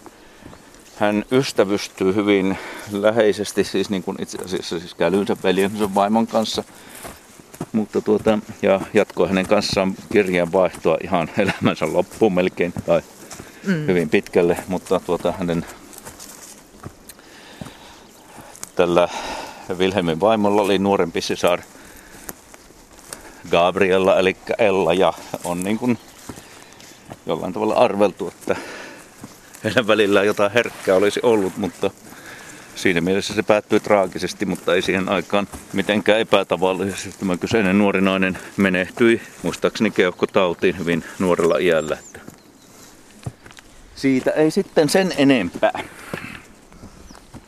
hän 1.03 1.25
ystävystyy 1.33 2.15
hyvin 2.15 2.59
läheisesti, 2.93 3.65
siis 3.65 3.91
niin 3.91 4.03
kuin 4.03 4.17
itse 4.23 4.39
asiassa 4.45 4.79
siis 4.79 4.95
kälynsä 4.95 5.37
veljensä 5.43 5.95
vaimon 5.95 6.27
kanssa. 6.27 6.65
Mutta 7.73 8.01
tuota, 8.01 8.39
ja 8.63 8.81
jatkoi 8.95 9.29
hänen 9.29 9.47
kanssaan 9.47 9.95
kirjeenvaihtoa 10.13 10.97
ihan 11.05 11.31
elämänsä 11.39 11.93
loppuun 11.93 12.33
melkein, 12.33 12.73
tai 12.87 13.03
mm. 13.67 13.87
hyvin 13.87 14.09
pitkälle, 14.09 14.57
mutta 14.69 15.01
tuota, 15.01 15.33
hänen 15.33 15.67
tällä 18.77 19.09
Wilhelmin 19.79 20.21
vaimolla 20.21 20.63
oli 20.63 20.79
nuorempi 20.79 21.21
sisar 21.21 21.61
Gabriella, 23.51 24.19
eli 24.19 24.37
Ella, 24.59 24.95
ja 24.95 25.13
on 25.45 25.61
niin 25.61 25.79
kuin 25.79 25.99
jollain 27.27 27.53
tavalla 27.53 27.75
arveltu, 27.75 28.29
että 28.29 28.57
heidän 29.65 29.87
välillään 29.87 30.27
jotain 30.27 30.53
herkkää 30.53 30.95
olisi 30.97 31.21
ollut, 31.23 31.57
mutta 31.57 31.91
siinä 32.75 33.01
mielessä 33.01 33.35
se 33.35 33.43
päättyi 33.43 33.81
traagisesti, 33.81 34.47
mutta 34.47 34.75
ei 34.75 34.83
siihen 34.83 35.09
aikaan 35.09 35.49
mitenkään 35.73 36.21
epätavallisesti. 36.21 37.15
Tämä 37.19 37.37
kyseinen 37.37 37.79
nuori 37.79 38.01
nainen 38.01 38.39
menehtyi, 38.57 39.21
muistaakseni 39.43 39.91
keuhkotautiin 39.91 40.79
hyvin 40.79 41.05
nuorella 41.19 41.59
iällä. 41.59 41.99
Siitä 43.95 44.31
ei 44.31 44.51
sitten 44.51 44.89
sen 44.89 45.13
enempää. 45.17 45.85